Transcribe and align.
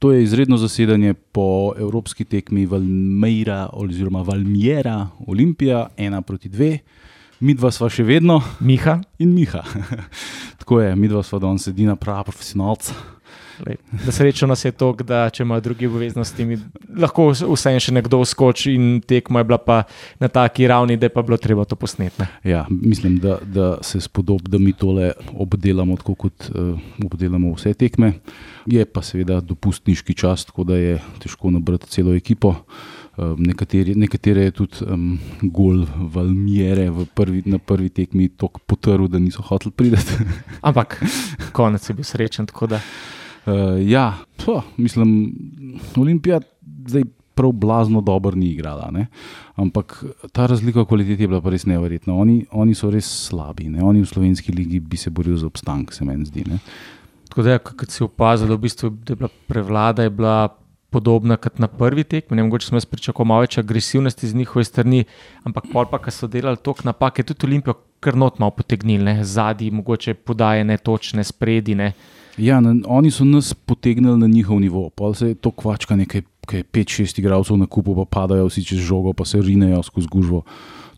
To 0.00 0.12
je 0.12 0.22
izredno 0.22 0.56
zasedanje 0.56 1.14
po 1.14 1.72
evropski 1.78 2.24
tekmi 2.24 2.66
Valmeira 2.66 3.68
oziroma 3.72 4.22
Valmiera, 4.22 5.08
Olimpija, 5.26 5.88
ena 5.96 6.22
proti 6.22 6.48
dve. 6.48 6.78
Mi 7.40 7.52
dva 7.54 7.68
sva 7.70 7.90
še 7.92 8.06
vedno. 8.08 8.38
Miha. 8.64 8.96
In 9.20 9.34
Miha. 9.36 9.60
Tako 10.62 10.80
je, 10.80 10.94
mi 10.96 11.08
dva 11.08 11.20
sva 11.22 11.42
danes 11.44 11.68
edina 11.68 11.98
prava 12.00 12.24
profesionalca. 12.30 12.96
Da 14.06 14.12
srečo 14.12 14.46
nas 14.46 14.64
je 14.64 14.72
to, 14.72 14.92
da 15.04 15.30
če 15.30 15.42
ima 15.42 15.60
druge 15.60 15.88
obveznosti, 15.88 16.46
lahko 16.96 17.30
vse 17.34 17.74
en 17.74 17.82
še 17.82 17.92
nekdo 17.92 18.22
skoči 18.24 18.72
in 18.74 19.00
tekmo 19.06 19.40
je 19.40 19.48
bila 19.48 19.58
pa 19.60 19.82
na 20.20 20.28
taki 20.32 20.68
ravni, 20.68 20.96
da 20.96 21.08
je 21.08 21.14
pa 21.14 21.22
bilo 21.22 21.36
treba 21.36 21.64
to 21.68 21.76
posneti. 21.76 22.24
Ja, 22.44 22.64
mislim, 22.70 23.18
da, 23.20 23.38
da 23.44 23.74
se 23.84 24.00
spodob, 24.00 24.48
da 24.48 24.58
mi 24.58 24.72
tole 24.72 25.12
obdelamo 25.32 25.96
tako, 26.00 26.14
kot 26.14 26.48
uh, 26.50 26.78
obdelamo 27.04 27.52
vse 27.56 27.74
tekme. 27.74 28.14
Je 28.70 28.84
pa 28.84 29.02
seveda 29.04 29.40
dopustniški 29.44 30.14
čas, 30.14 30.46
tako 30.48 30.64
da 30.68 30.80
je 30.80 30.96
težko 31.20 31.52
nabrati 31.52 31.90
celo 31.92 32.14
ekipo. 32.16 32.54
Uh, 33.20 33.36
nekateri, 33.36 33.94
nekatere 33.94 34.46
je 34.48 34.56
tudi 34.62 34.84
um, 34.86 35.18
gol 35.42 35.84
Valmiere 36.14 36.88
prvi, 37.14 37.42
na 37.46 37.58
prvi 37.58 37.88
tekmi 37.88 38.28
tako 38.28 38.60
potrl, 38.66 39.08
da 39.08 39.18
niso 39.18 39.42
hoteli 39.42 39.72
priti. 39.76 40.24
Ampak 40.68 41.00
konec 41.52 41.88
je 41.88 41.94
bil 41.94 42.04
srečen. 42.04 42.48
Uh, 43.46 43.80
ja, 43.88 44.18
pf, 44.36 44.76
mislim, 44.76 45.32
Olimpija 45.96 46.40
zdaj 46.86 47.02
prav 47.34 47.52
blazno 47.52 48.00
dobro 48.00 48.36
ni 48.36 48.46
igrala. 48.52 48.90
Ne? 48.92 49.06
Ampak 49.56 50.04
ta 50.32 50.46
razlika 50.46 50.82
v 50.82 50.86
kvaliteti 50.86 51.24
je 51.24 51.28
bila 51.28 51.40
res 51.50 51.64
neverjetna. 51.66 52.14
Oni, 52.14 52.44
oni 52.52 52.74
so 52.74 52.90
res 52.92 53.08
slabi. 53.28 53.70
Ne? 53.72 53.82
Oni 53.84 54.02
v 54.02 54.08
slovenski 54.08 54.52
ligi 54.52 54.80
bi 54.80 54.96
se 55.00 55.10
borili 55.10 55.38
za 55.38 55.46
obstanek, 55.48 55.94
se 55.96 56.04
meni 56.04 56.28
zdi. 56.28 56.44
Ne? 56.48 56.60
Tako 57.30 57.46
da, 57.46 57.58
kot 57.58 57.88
si 57.88 58.04
opazil, 58.04 58.50
v 58.52 58.60
bistvu, 58.66 58.90
da 58.90 59.14
je 59.14 59.22
bila 59.22 59.30
prevlada 59.48 60.02
je 60.04 60.10
bila 60.10 60.50
podobna 60.90 61.36
kot 61.38 61.60
na 61.62 61.68
prvi 61.68 62.04
tekmi. 62.04 62.36
Ne 62.36 62.42
mogoče 62.42 62.66
smo 62.66 62.80
jaz 62.80 62.86
pričakovali 62.90 63.28
malo 63.28 63.46
več 63.46 63.58
agresivnosti 63.58 64.28
z 64.28 64.36
njihove 64.36 64.64
strani, 64.66 65.04
ampak 65.46 65.70
pol 65.72 65.86
pa, 65.88 66.02
ki 66.02 66.12
so 66.12 66.28
delali 66.28 66.58
toliko 66.58 66.90
napak, 66.90 67.22
je 67.22 67.30
tudi 67.30 67.46
Olimpijo 67.46 67.78
kar 68.00 68.16
not 68.16 68.38
malo 68.38 68.50
potegnili, 68.50 69.24
zadnji, 69.24 69.70
mogoče 69.70 70.14
podaje 70.14 70.64
ne 70.64 70.76
točne, 70.76 71.24
spredine. 71.24 71.92
Ja, 72.38 72.60
na, 72.60 72.74
oni 72.86 73.10
so 73.10 73.24
nas 73.24 73.54
potegnili 73.54 74.18
na 74.18 74.26
njihov 74.26 74.60
nivo, 74.60 74.90
pa 74.90 75.14
se 75.14 75.28
je 75.28 75.34
to 75.34 75.50
kvačka, 75.50 75.96
nekaj 75.96 76.22
5-6 76.46 77.18
igralcev 77.20 77.56
na 77.56 77.66
kupu, 77.66 77.94
pa 77.94 78.04
padajo 78.04 78.46
vsi 78.48 78.64
čez 78.64 78.78
žogo, 78.78 79.12
pa 79.12 79.24
se 79.24 79.42
rinejo 79.42 79.82
skozi 79.82 80.08
gužvo. 80.08 80.42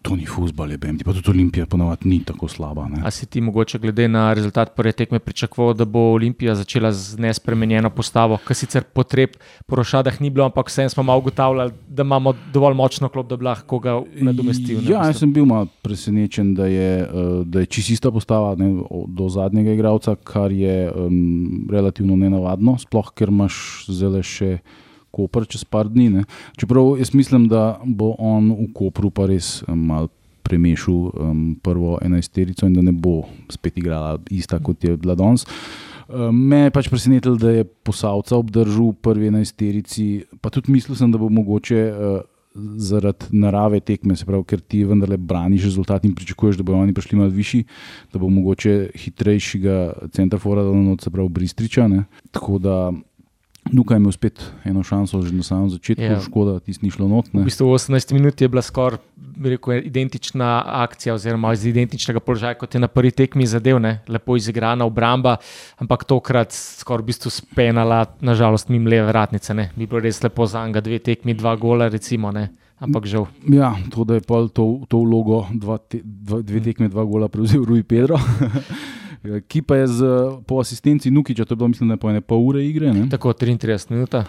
To 0.03 0.17
ni 0.19 0.27
fusbal, 0.27 0.71
je 0.75 0.79
BMT, 0.79 1.05
pa 1.07 1.13
tudi 1.15 1.31
Olimpija 1.31 1.67
ponovadi 1.67 2.09
ni 2.09 2.19
tako 2.27 2.49
slaba. 2.51 2.89
Ne? 2.91 3.03
A 3.07 3.11
si 3.11 3.27
ti 3.27 3.41
mogoče 3.41 3.79
glede 3.79 4.09
na 4.09 4.33
rezultat 4.35 4.75
prve 4.77 4.93
tekme 4.93 5.19
pričakoval, 5.19 5.75
da 5.79 5.85
bo 5.85 6.01
Olimpija 6.17 6.55
začela 6.59 6.91
z 6.93 7.21
nespremenjeno 7.23 7.91
postavo, 7.91 8.39
kar 8.45 8.59
sicer 8.59 8.83
potreb 8.83 9.37
po 9.67 9.79
rošadah 9.79 10.21
ni 10.21 10.31
bilo, 10.31 10.49
ampak 10.51 10.69
vsem 10.69 10.91
smo 10.91 11.03
malo 11.07 11.23
ugotavljali, 11.23 11.73
da 11.89 12.03
imamo 12.03 12.35
dovolj 12.53 12.75
močno 12.75 13.09
klop, 13.09 13.29
da 13.31 13.37
bi 13.37 13.47
lahko 13.47 13.79
ga 13.79 14.01
nadomestili. 14.21 14.83
Ja, 14.91 15.07
jaz 15.07 15.23
sem 15.23 15.33
bil 15.33 15.47
malo 15.47 15.71
presenečen, 15.83 16.55
da 16.59 16.67
je, 16.67 16.93
eh, 17.03 17.35
da 17.45 17.63
je 17.63 17.67
čista 17.67 18.11
postava 18.11 18.57
ne, 18.59 18.73
do 19.09 19.29
zadnjega 19.29 19.73
igralca, 19.73 20.17
kar 20.17 20.53
je 20.53 20.91
um, 20.91 21.69
relativno 21.71 22.17
nenavadno, 22.17 22.79
sploh 22.79 23.15
ker 23.15 23.31
imaš 23.31 23.87
zelo 23.89 24.23
še. 24.23 24.59
Koper 25.13 25.47
čez 25.47 25.65
par 25.69 25.93
dni. 25.93 26.09
Ne. 26.11 26.25
Čeprav 26.57 26.97
jaz 26.99 27.13
mislim, 27.15 27.47
da 27.53 27.77
bo 27.85 28.15
on 28.19 28.51
v 28.57 28.73
Kopru 28.75 29.13
pa 29.13 29.29
res 29.31 29.61
mal 29.69 30.09
premešal 30.43 30.95
um, 30.95 31.55
prvo 31.63 31.99
enajsterico 32.03 32.67
in 32.67 32.75
da 32.75 32.83
ne 32.83 32.93
bo 32.93 33.23
spet 33.53 33.79
igrala 33.79 34.19
ista 34.31 34.59
kot 34.59 34.85
je 34.85 34.97
bila 34.97 35.15
danes. 35.15 35.47
Um, 36.09 36.35
me 36.49 36.67
je 36.67 36.75
pač 36.75 36.91
presenetilo, 36.93 37.39
da 37.41 37.55
je 37.55 37.65
posavca 37.65 38.37
obdržal 38.37 38.91
v 38.91 38.99
prvi 39.01 39.31
enajsterici, 39.31 40.27
pa 40.43 40.51
tudi 40.53 40.75
mislil 40.75 40.99
sem, 40.99 41.13
da 41.13 41.21
bo 41.23 41.31
mogoče. 41.33 41.81
Uh, 41.93 42.21
Zaradi 42.53 43.31
narave 43.41 43.79
tekme, 43.81 44.13
se 44.13 44.27
pravi, 44.29 44.45
ker 44.45 44.61
ti 44.61 44.83
vendarle 44.85 45.17
braniš 45.17 45.71
rezultat 45.71 46.03
in 46.05 46.13
pričakuješ, 46.13 46.59
da 46.61 46.67
bodo 46.69 46.83
oni 46.85 46.93
prišli 46.93 47.17
malo 47.17 47.33
višji, 47.33 47.63
da 48.13 48.21
bo 48.21 48.29
mogoče 48.29 48.75
hitrejšega 48.93 49.77
centrafora, 50.13 50.61
da 50.67 50.75
bo 50.75 50.99
se 51.01 51.09
pravi 51.11 51.33
Bristriča. 51.33 51.87
Ne. 51.89 52.03
Tako 52.29 52.59
da 52.61 52.77
Nuka 53.71 53.95
je 53.95 54.03
imel 54.03 54.13
spet 54.13 54.43
eno 54.65 54.83
šanso, 54.83 55.23
že 55.23 55.31
na 55.35 55.45
samem 55.47 55.71
začetku, 55.71 56.03
ja. 56.03 56.19
škoda, 56.21 56.59
da 56.59 56.61
ti 56.61 56.75
ni 56.83 56.91
šlo 56.91 57.07
not. 57.09 57.31
Ne. 57.33 57.41
V 57.41 57.47
bistvu 57.47 57.71
18 57.71 58.13
minut 58.13 58.41
je 58.41 58.49
bila 58.49 58.63
skoraj 58.63 58.99
identična 59.85 60.63
akcija, 60.67 61.15
oziroma 61.15 61.53
iz 61.53 61.65
identičnega 61.67 62.21
položaja, 62.21 62.59
kot 62.59 62.75
je 62.75 62.81
na 62.81 62.89
prvi 62.89 63.11
tekmi 63.11 63.47
zadev, 63.47 63.79
ne. 63.81 64.01
lepo 64.09 64.37
izigrana 64.37 64.85
obramba, 64.85 65.37
ampak 65.79 66.05
tokrat 66.05 66.53
skoraj 66.53 67.03
v 67.03 67.07
bistvu 67.07 67.31
spenala, 67.31 68.05
nažalost, 68.21 68.69
mimo 68.69 68.91
leve 68.91 69.07
vratnice. 69.07 69.55
Ne. 69.55 69.71
Bi 69.77 69.87
bilo 69.87 70.03
res 70.03 70.23
lepo 70.23 70.47
za 70.47 70.67
njega, 70.67 70.83
dve 70.83 70.99
tekmi, 70.99 71.35
dva 71.35 71.55
gola, 71.57 71.89
recimo. 71.89 72.33
Ne. 72.35 72.49
Ampak 72.83 73.07
žal. 73.07 73.29
Ja, 73.47 73.77
to, 73.95 74.03
da 74.05 74.19
je 74.19 74.27
to, 74.27 74.83
to 74.91 74.99
vlogo, 74.99 75.47
dva 75.55 75.79
te, 75.79 76.01
dva, 76.03 76.43
dve 76.43 76.61
tekme, 76.61 76.91
dva 76.91 77.05
gola 77.07 77.31
prevzel 77.31 77.63
Rui 77.65 77.87
Pedro. 77.87 78.19
ki 79.23 79.63
pa 79.63 79.77
je 79.77 79.87
z, 79.87 80.01
po 80.47 80.59
asistenci 80.59 81.11
Nukiča, 81.11 81.45
to 81.45 81.55
je 81.55 81.57
bilo, 81.57 81.69
mislim, 81.69 81.89
ne 81.89 81.97
po 81.97 82.11
ene 82.11 82.21
pol 82.21 82.43
ure 82.43 82.65
igre. 82.67 82.91
Ne? 82.93 83.07
Tako 83.11 83.33
33 83.33 83.91
minut. 83.95 84.15
Eh, 84.15 84.25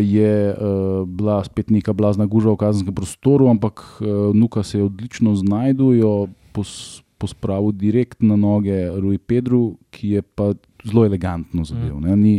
je 0.00 0.32
uh, 0.52 1.08
bila 1.08 1.42
spet 1.44 1.70
neka 1.70 1.92
blazna 1.92 2.26
gužva 2.26 2.56
v 2.56 2.62
kazenskem 2.64 2.94
prostoru, 2.94 3.50
ampak 3.52 3.84
uh, 4.00 4.32
Nuka 4.34 4.62
se 4.62 4.78
je 4.78 4.84
odlično 4.84 5.34
znašel, 5.36 6.32
pos, 6.52 7.02
pospravil 7.18 7.72
direkt 7.76 8.22
na 8.22 8.36
noge 8.36 8.88
Rui 8.96 9.18
Pedru, 9.18 9.76
ki 9.90 10.16
je 10.18 10.22
pa. 10.22 10.54
Zelo 10.86 11.02
elegantno 11.02 11.64
zadev. 11.66 11.96
Mm. 11.98 12.20
Ni, 12.22 12.36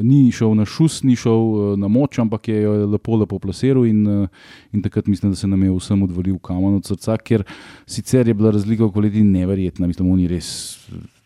ni 0.00 0.30
šel 0.32 0.54
na 0.56 0.64
šus, 0.64 1.02
ni 1.04 1.12
šel 1.12 1.76
na 1.76 1.90
moč, 1.92 2.16
ampak 2.18 2.48
je 2.48 2.62
jo 2.62 2.72
lepo, 2.88 3.18
lepo 3.20 3.36
plasiral. 3.38 3.84
In, 3.84 4.30
in 4.72 4.82
takrat 4.82 5.06
mislim, 5.12 5.34
da 5.34 5.36
se 5.36 5.46
nam 5.46 5.60
je 5.62 5.74
vsem 5.76 6.02
odvalil 6.02 6.38
kamen 6.40 6.80
od 6.80 6.88
srca, 6.88 7.18
ker 7.20 7.44
sicer 7.84 8.24
je 8.26 8.34
bila 8.34 8.50
razlika 8.56 8.88
v 8.88 8.94
kvaliteti 8.96 9.28
neverjetna. 9.28 9.86
Mislim, 9.86 10.08
da 10.08 10.14
oni 10.16 10.30
res 10.32 10.48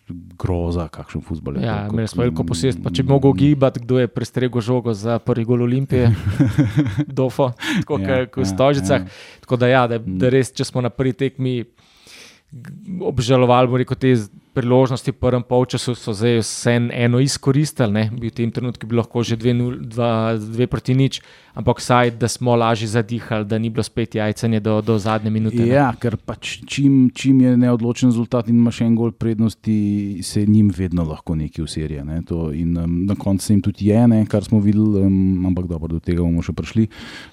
groza, 0.08 0.86
kakšen 0.88 1.22
futbol 1.26 1.58
je. 1.58 1.66
Ja, 1.66 1.88
imeli 1.90 2.08
smo 2.08 2.22
veliko 2.22 2.44
posest. 2.46 2.78
Če 2.94 3.02
bi 3.02 3.10
mogel 3.10 3.34
gibati, 3.34 3.82
kdo 3.82 3.98
je 3.98 4.10
prestregel 4.10 4.62
žogo 4.62 4.94
za 4.94 5.18
prvi 5.18 5.44
gol 5.44 5.64
Olimpije, 5.66 6.12
dofo, 7.18 7.50
tako 7.80 7.98
ja, 8.02 8.26
kot 8.30 8.44
v 8.44 8.46
ja, 8.46 8.52
Stožicah. 8.52 9.02
Ja. 9.02 9.40
Tako 9.42 9.58
da, 9.58 9.70
ja, 9.72 9.86
da, 9.90 9.98
da 9.98 10.30
res, 10.30 10.52
če 10.54 10.68
smo 10.68 10.84
na 10.84 10.92
prvi 10.94 11.16
tekmi 11.18 11.56
obžalovali, 13.02 13.82
rekel, 13.82 13.98
te 13.98 14.14
priložnosti 14.56 15.12
v 15.12 15.20
prvem 15.20 15.44
polčasu 15.44 15.92
so 15.92 16.16
zdaj 16.16 16.40
vse 16.40 16.76
eno 16.96 17.20
izkoristili, 17.20 17.92
ne? 17.92 18.04
v 18.08 18.32
tem 18.32 18.48
trenutku 18.48 18.88
bi 18.88 18.96
lahko 18.96 19.20
že 19.20 19.36
dve, 19.36 19.52
nul, 19.52 19.76
dva, 19.84 20.40
dve 20.40 20.64
proti 20.64 20.96
nič, 20.96 21.20
ampak 21.52 21.80
vsaj, 21.80 22.16
da 22.16 22.28
smo 22.28 22.56
lažje 22.56 22.88
zadihali, 22.88 23.44
da 23.44 23.58
ni 23.58 23.68
bilo 23.68 23.84
spet 23.84 24.14
jajcenje 24.14 24.60
do, 24.60 24.80
do 24.80 24.96
zadnje 24.98 25.30
minute. 25.32 25.60
Ne? 25.60 25.72
Ja, 25.72 25.88
ker 26.00 26.16
pač 26.16 26.60
čim, 26.64 27.08
čim 27.12 27.40
je 27.40 27.56
neodločen 27.56 28.08
rezultat 28.08 28.48
in 28.48 28.60
ima 28.60 28.72
še 28.72 28.84
en 28.88 28.96
gol 28.96 29.12
prednosti, 29.12 29.76
se 30.24 30.44
njim 30.48 30.72
vedno 30.72 31.04
lahko 31.04 31.36
nekaj 31.36 31.64
usirja. 31.64 32.04
Ne? 32.04 32.22
In 32.56 32.76
um, 32.76 32.96
na 33.08 33.16
koncu 33.16 33.44
se 33.44 33.52
jim 33.52 33.62
tudi 33.64 33.90
je, 33.90 34.02
ne? 34.08 34.22
kar 34.28 34.44
smo 34.44 34.60
videli, 34.64 35.04
um, 35.04 35.48
ampak 35.48 35.68
dobro, 35.68 35.96
do 35.96 36.00
tega 36.00 36.20
bomo 36.24 36.44
še 36.44 36.56
prišli. 36.56 36.88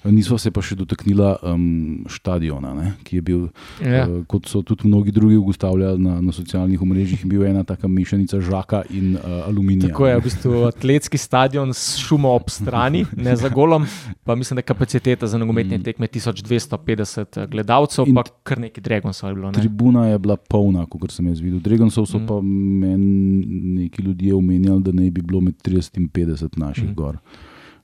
Nismo 0.08 0.40
se 0.40 0.52
pa 0.52 0.64
še 0.64 0.76
dotaknili 0.80 1.30
um, 1.40 1.66
stadiona, 2.12 2.72
ne? 2.76 2.94
ki 3.04 3.20
je 3.20 3.24
bil, 3.24 3.42
ja. 3.80 4.04
uh, 4.04 4.24
kot 4.28 4.48
so 4.48 4.64
tudi 4.64 4.88
mnogi 4.88 5.12
drugi 5.12 5.36
ugotavljali 5.40 6.00
na, 6.00 6.18
na 6.24 6.32
socialnih 6.32 6.80
omrežjih 6.80 7.13
jih 7.14 7.24
bil 7.30 7.44
ena 7.46 7.64
taka 7.64 7.88
mešanica 7.88 8.40
žaka 8.40 8.82
in 8.90 9.14
uh, 9.16 9.46
aluminija. 9.48 9.88
Tako 9.88 10.06
je, 10.06 10.16
v 10.18 10.24
bistvu 10.24 10.62
atletski 10.68 11.18
stadion 11.18 11.74
s 11.74 11.98
šumom 12.02 12.34
ob 12.34 12.50
strani, 12.50 13.04
ne 13.16 13.36
za 13.36 13.48
golom, 13.48 13.86
pa 14.24 14.34
mislim, 14.34 14.56
da 14.56 14.64
je 14.64 14.68
kapaciteta 14.72 15.26
za 15.26 15.38
nogometne 15.38 15.78
mm. 15.78 15.82
tekme 15.82 16.06
1250 16.06 17.40
eh, 17.42 17.46
gledalcev, 17.46 18.08
in 18.08 18.14
pa 18.14 18.24
kar 18.42 18.60
neki 18.60 18.80
Dragonsov 18.80 19.30
je 19.30 19.34
bilo. 19.34 19.50
Ne? 19.50 19.60
Tribuna 19.60 20.06
je 20.08 20.18
bila 20.18 20.36
polna, 20.36 20.86
kot 20.90 21.12
sem 21.12 21.26
jaz 21.32 21.40
videl. 21.40 21.60
Dragonsov 21.64 22.06
so 22.10 22.18
mm. 22.18 22.26
pa 22.26 22.40
meni 22.42 23.46
neki 23.80 24.02
ljudje 24.02 24.34
omenjali, 24.34 24.82
da 24.82 24.92
ne 24.92 25.10
bi 25.10 25.22
bilo 25.22 25.40
med 25.40 25.54
30 25.64 25.98
in 26.00 26.08
50 26.08 26.58
naših 26.58 26.90
mm. 26.90 26.94
gor. 26.94 27.18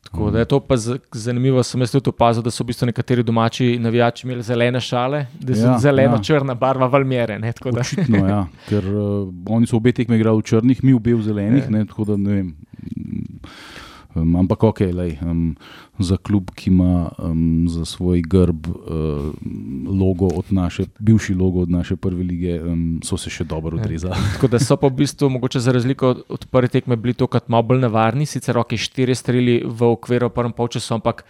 Tako 0.05 0.31
da 0.31 0.39
je 0.39 0.45
to 0.45 0.61
pa 0.61 0.77
zanimivo. 1.13 1.63
Sem 1.63 1.81
jaz 1.81 1.93
tudi 1.93 2.11
opazil, 2.11 2.43
da 2.43 2.51
so 2.51 2.65
v 2.65 2.73
bistvu 2.73 2.89
nekateri 2.91 3.23
domači 3.23 3.79
navijači 3.79 4.27
imeli 4.27 4.43
zelene 4.43 4.81
šale, 4.81 5.27
da 5.41 5.55
so 5.55 5.67
ja, 5.67 5.77
zeleno-črna 5.79 6.53
ja. 6.53 6.59
barva 6.59 6.87
valmere. 6.87 7.39
Očitno, 7.81 8.25
ja, 8.29 8.41
ker 8.69 8.87
uh, 8.89 9.29
oni 9.47 9.67
so 9.71 9.77
obe 9.77 9.93
tekme 9.93 10.19
igrali 10.19 10.43
v 10.43 10.49
črnih, 10.51 10.83
mi 10.85 10.95
v 11.15 11.23
zelenih. 11.23 11.65
Ja. 11.65 11.71
Ne, 11.71 11.85
tako 11.87 12.05
da 12.05 12.17
ne 12.17 12.41
vem. 12.41 12.51
Um, 14.15 14.37
ampak 14.37 14.65
ok, 14.65 14.81
lej, 14.91 15.19
um, 15.23 15.55
za 15.99 16.17
klub, 16.17 16.51
ki 16.55 16.71
ima 16.71 17.11
um, 17.19 17.69
za 17.71 17.85
svoj 17.85 18.23
grb 18.27 18.67
uh, 18.67 19.31
logo 19.87 20.27
od 20.35 20.51
naše, 20.51 20.89
bivši 20.99 21.35
logo 21.35 21.63
od 21.63 21.71
naše 21.71 21.97
prve 21.97 22.25
lige, 22.27 22.59
um, 22.63 22.99
so 23.07 23.19
se 23.21 23.31
še 23.31 23.45
dobro 23.45 23.79
ja. 23.79 23.83
odrezali. 23.83 24.19
Tako 24.35 24.51
da 24.51 24.59
so 24.59 24.77
pa 24.77 24.91
v 24.91 24.99
bistvu, 25.05 25.31
mogoče 25.31 25.63
za 25.63 25.73
razliko 25.73 26.09
od, 26.09 26.25
od 26.29 26.47
prve 26.51 26.69
tekme, 26.69 26.97
bili 26.97 27.15
tokrat 27.15 27.49
malo 27.49 27.71
bolj 27.71 27.85
nevarni, 27.87 28.27
sicer 28.27 28.59
roke 28.59 28.77
štiri 28.77 29.15
streli 29.15 29.61
v 29.63 29.93
okviru 29.95 30.33
prvem 30.35 30.53
polčasu, 30.59 30.99
ampak 30.99 31.23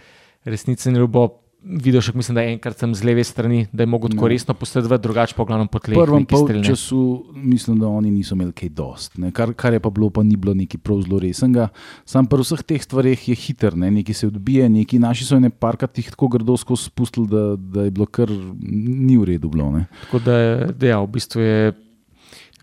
resnici 0.45 0.89
ne 0.89 1.05
bo 1.05 1.27
videl, 1.61 2.01
še 2.01 2.13
mislim, 2.17 2.37
da 2.37 2.43
je 2.43 2.55
enkrat 2.55 2.79
tam 2.79 2.93
z 2.97 3.05
leve 3.05 3.23
strani, 3.25 3.67
da 3.71 3.83
je 3.83 3.89
mogel 3.89 4.09
tako 4.09 4.27
Ja. 4.27 4.33
resno 4.33 4.53
posredovati, 4.57 5.03
drugače 5.03 5.35
pa 5.37 5.43
v 5.43 5.47
glavnem 5.47 5.67
po 5.67 5.79
V 5.79 5.93
prvem 5.93 6.25
neki 6.25 6.33
polčasu 6.33 7.25
mislim, 7.35 7.79
da 7.79 7.87
oni 7.87 8.11
niso 8.11 8.35
imeli 8.35 8.53
kaj 8.53 8.69
dost. 8.69 9.17
Ne. 9.17 9.31
Kar, 9.31 9.53
kar 9.53 9.73
je 9.73 9.79
pa 9.79 9.89
bilo, 9.89 10.09
pa 10.09 10.23
ni 10.23 10.35
bilo 10.35 10.53
nekaj 10.53 10.81
prav 10.81 11.01
zelo 11.05 11.19
resnega. 11.19 11.69
Sam 12.05 12.25
pri 12.25 12.41
vseh 12.41 12.63
teh 12.63 12.81
stvareh 12.81 13.29
je 13.29 13.35
hiter, 13.35 13.77
ne. 13.77 13.91
nekaj 13.91 14.13
se 14.13 14.27
odbije, 14.27 14.69
neki 14.69 14.99
naši 14.99 15.25
so 15.25 15.37
ene 15.37 15.49
parkrat 15.49 15.97
jih 15.97 16.09
tako 16.09 16.27
grdo 16.27 16.57
skozi 16.57 16.89
spustili, 16.89 17.27
da, 17.27 17.55
da 17.55 17.85
je 17.85 17.91
bilo 17.91 18.05
kar 18.05 18.29
ni 18.29 19.17
v 19.17 19.23
redu. 19.35 19.49
Bilo, 19.49 19.69
ne. 19.71 19.85
Tako 20.07 20.19
da, 20.25 20.35
da 20.73 20.87
ja, 20.87 20.99
v 20.99 21.07
bistvu 21.13 21.41
je 21.41 21.73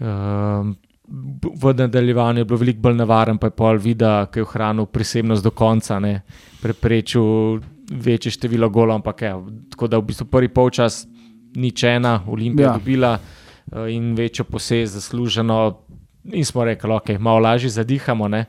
um, 0.01 0.75
v 1.55 1.73
nadaljevanju 1.75 2.43
je 2.43 2.45
bilo 2.45 2.59
veliko 2.59 2.81
bolj 2.81 2.99
nevaren, 2.99 3.39
pa 3.39 3.47
je 3.47 3.57
pol 3.57 3.79
vida, 3.79 4.27
ki 4.27 4.43
je 4.43 4.45
ohranil 4.45 4.87
prisebnost 4.91 5.45
do 5.45 5.51
konca, 5.51 5.99
ne, 6.03 6.23
preprečil 6.63 7.61
večje 7.91 8.33
število 8.33 8.69
golov. 8.71 8.95
Ampak 9.01 9.23
ja, 9.23 9.37
tako 9.71 9.89
da 9.89 9.99
v 9.99 10.09
bistvu 10.11 10.27
prvi 10.27 10.49
polčas 10.49 11.07
nič 11.57 11.83
ena, 11.83 12.23
Olimpija 12.27 12.67
Ja. 12.67 12.73
ja. 12.73 12.79
dobila 12.79 13.19
uh, 13.19 13.91
in 13.91 14.15
večjo 14.15 14.45
posest 14.45 14.95
zasluženo. 14.95 15.79
In 16.33 16.45
smo 16.45 16.65
rekli, 16.65 16.93
ok, 16.93 17.09
malo 17.19 17.39
lažje 17.39 17.71
zadihamo. 17.71 18.29
Ne. 18.29 18.45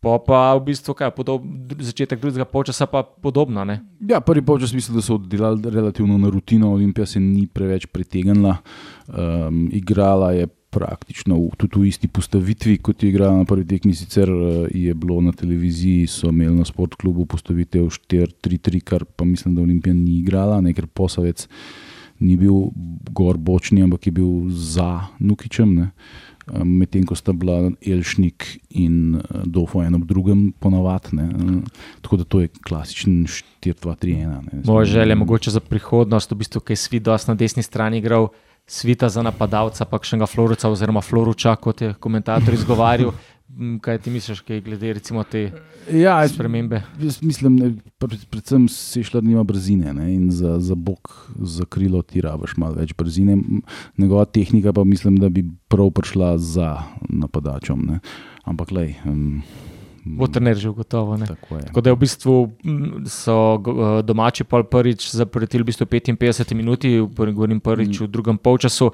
Po 0.00 0.18
pa 0.22 0.54
v 0.54 0.70
bistvu 0.70 0.94
kaj, 0.94 1.10
podob, 1.10 1.42
začetek 1.80 2.20
drugega 2.20 2.44
polčasa 2.44 2.86
pa 2.86 3.02
podobno. 3.02 3.64
Ne. 3.64 3.80
Ja, 4.00 4.20
prvi 4.20 4.44
polčas 4.44 4.72
mislim, 4.72 4.96
da 4.96 5.02
so 5.02 5.16
oddelali 5.16 5.70
relativno 5.70 6.18
na 6.18 6.30
rutino, 6.30 6.72
Olimpija 6.72 7.06
se 7.06 7.20
ni 7.20 7.46
preveč 7.46 7.86
pretegnila, 7.86 8.56
um, 9.08 9.68
igrala 9.72 10.32
je 10.32 10.46
praktično 10.70 11.38
tudi 11.56 11.80
v 11.80 11.88
isti 11.88 12.08
postavitvi, 12.08 12.76
kot 12.84 13.02
je 13.02 13.10
igrala 13.10 13.40
na 13.40 13.48
prvi 13.48 13.64
tekmi. 13.66 13.94
Sicer 13.94 14.30
uh, 14.30 14.66
je 14.74 14.94
bilo 14.94 15.20
na 15.20 15.32
televiziji, 15.32 16.06
so 16.06 16.28
imeli 16.28 16.58
na 16.58 16.64
sportklubu 16.64 17.26
postavitev 17.26 17.88
4-3-3, 18.10 18.80
kar 18.84 19.04
pa 19.04 19.24
mislim, 19.24 19.54
da 19.54 19.62
Olimpija 19.62 19.94
ni 19.94 20.18
igrala, 20.20 20.60
ne, 20.60 20.74
ker 20.76 20.86
posavec 20.86 21.46
ni 22.20 22.36
bil 22.40 22.70
gor 23.12 23.36
bočni, 23.36 23.82
ampak 23.84 24.06
je 24.06 24.12
bil 24.16 24.48
za 24.50 25.06
Nukičem. 25.18 25.74
Ne. 25.74 25.90
Um, 26.46 26.76
Medtem 26.78 27.02
ko 27.02 27.16
sta 27.18 27.34
bila 27.34 27.72
Elšnik 27.82 28.46
in 28.78 29.16
uh, 29.18 29.42
Dofo 29.44 29.82
en 29.82 29.98
ob 29.98 30.04
drugem, 30.06 30.52
ponavadi. 30.60 31.18
Tako 32.00 32.20
da 32.20 32.24
to 32.24 32.40
je 32.44 32.52
klasičen 32.68 33.24
4-2-3-1. 33.64 34.66
Moja 34.66 34.84
želja 34.84 35.16
mogoče 35.16 35.50
za 35.50 35.60
prihodnost, 35.60 36.32
v 36.32 36.42
bistvu, 36.44 36.62
ki 36.62 36.76
je 36.76 36.82
svet 36.84 37.02
dosti 37.02 37.30
na 37.30 37.34
desni 37.34 37.62
strani 37.66 37.98
igral, 37.98 38.28
svita 38.66 39.08
za 39.08 39.22
napadalca, 39.22 39.84
pa 39.84 39.98
še 40.02 40.16
enega 40.16 40.26
Floruca 40.26 40.68
oziroma 40.68 41.00
Floruča, 41.02 41.56
kot 41.56 41.80
je 41.80 41.94
komentator 42.00 42.54
izgovarjal. 42.54 43.12
M, 43.56 43.76
Kaj 43.78 44.00
ti 44.02 44.10
misliš, 44.10 44.40
kaj 44.42 44.58
glede 44.60 44.90
recimo 44.98 45.22
te 45.22 45.52
Ja, 45.92 46.16
spremembe? 46.28 46.80
jaz 46.98 47.20
mislim, 47.22 47.54
ne, 47.56 47.68
pred, 48.02 48.24
predvsem 48.26 48.64
se 48.68 49.04
šla 49.06 49.20
nima 49.22 49.44
brzine 49.46 49.94
ne, 49.94 50.08
in 50.14 50.32
za, 50.34 50.56
za 50.58 50.74
bok, 50.74 51.12
za 51.38 51.64
krilo 51.64 52.02
ti 52.02 52.20
rabiš 52.20 52.56
malo 52.58 52.74
več 52.74 52.90
brzine. 52.98 53.38
Njegova 53.98 54.24
tehnika 54.24 54.72
pa 54.72 54.84
mislim, 54.84 55.16
da 55.22 55.28
bi 55.28 55.44
prav 55.70 55.92
prišla 55.94 56.34
za 56.38 56.72
napadačom. 57.08 57.86
Ne. 57.86 58.00
Ampak 58.44 58.74
lej. 58.74 58.96
Um, 59.06 59.42
Bo 60.06 60.26
trener 60.26 60.54
že 60.54 60.70
gotovo. 60.70 61.16
Ne? 61.16 61.26
Tako 61.26 61.56
je. 61.56 61.62
Tako 61.64 61.80
da 61.80 61.90
je 61.90 61.94
v 61.94 61.98
bistvu 61.98 62.34
m, 62.62 62.76
so 63.04 63.34
eh, 63.56 63.60
domači 64.02 64.44
pol 64.44 64.62
prvič 64.62 65.10
zapretili 65.10 65.62
v 65.62 65.66
bistvu 65.66 65.84
55 65.84 66.54
minuti, 66.54 66.94
v 66.96 67.10
prvi- 67.10 67.34
govorim 67.34 67.58
prvič 67.58 67.98
v 67.98 68.06
drugem 68.06 68.38
polčasu. 68.38 68.92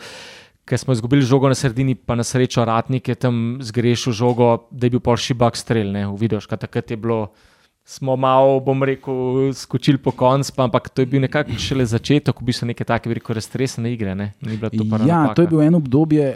Ker 0.63 0.79
smo 0.79 0.93
izgubili 0.93 1.21
žogo 1.21 1.45
na 1.45 1.55
sredini, 1.55 1.93
pa 1.93 2.15
na 2.15 2.23
srečo 2.23 2.63
Ratnik 2.63 3.09
je 3.09 3.15
tam 3.17 3.35
zgrešil 3.61 4.13
žogo, 4.13 4.71
da 4.71 4.87
je 4.87 4.91
bil 4.91 5.01
pol 5.01 5.17
šibak 5.17 5.53
strel, 5.53 5.91
ne, 5.91 6.07
v 6.07 6.17
videoš, 6.17 6.47
kaj 6.47 6.59
takrat 6.61 6.87
je 6.87 6.97
bilo. 6.97 7.33
Smo 7.83 8.15
malo, 8.15 8.61
bom 8.61 8.79
rekel, 8.79 9.51
skočili 9.51 9.99
po 9.99 10.13
koncu, 10.13 10.55
pa, 10.55 10.65
ampak 10.65 10.87
to 10.89 11.03
je 11.03 11.07
bil 11.09 11.19
nekako 11.19 11.59
šele 11.59 11.83
začetek, 11.83 12.31
v 12.33 12.47
bistvu 12.47 12.71
neke 12.71 12.87
take, 12.87 13.11
veliko 13.11 13.35
raztresene 13.35 13.91
igre. 13.91 14.15
Ne? 14.15 14.39
Ni 14.41 14.55
bila 14.55 14.71
to 14.71 14.87
prva 14.87 15.03
Ja, 15.03 15.17
napaka. 15.21 15.35
to 15.35 15.43
je 15.43 15.49
bilo 15.49 15.63
eno 15.63 15.77
obdobje. 15.77 16.27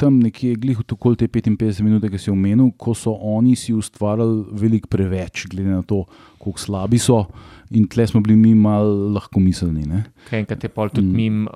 Tam 0.00 0.18
nekje, 0.22 0.56
glih 0.60 0.80
okoli 0.82 1.18
te 1.20 1.28
55 1.30 1.82
minut, 1.86 2.04
ki 2.10 2.20
si 2.20 2.32
omenil, 2.32 2.72
ko 2.78 2.94
so 2.98 3.14
oni 3.14 3.54
si 3.58 3.74
ustvarjali 3.76 4.58
veliko 4.62 4.90
preveč, 4.92 5.46
glede 5.52 5.72
na 5.72 5.82
to, 5.86 6.04
kako 6.42 6.58
slabi 6.58 6.98
so, 6.98 7.24
in 7.72 7.86
tle 7.88 8.04
smo 8.06 8.20
bili 8.20 8.36
mi 8.36 8.50
malo 8.54 9.08
lahko 9.14 9.40
miselni. 9.40 9.86
Kaj 10.28 10.38
enkrat 10.42 10.64
je 10.64 10.68
pol 10.68 10.90
tudi 10.92 11.06
Mm. 11.06 11.10
mm. 11.10 11.16
mim 11.16 11.46
uh, 11.48 11.54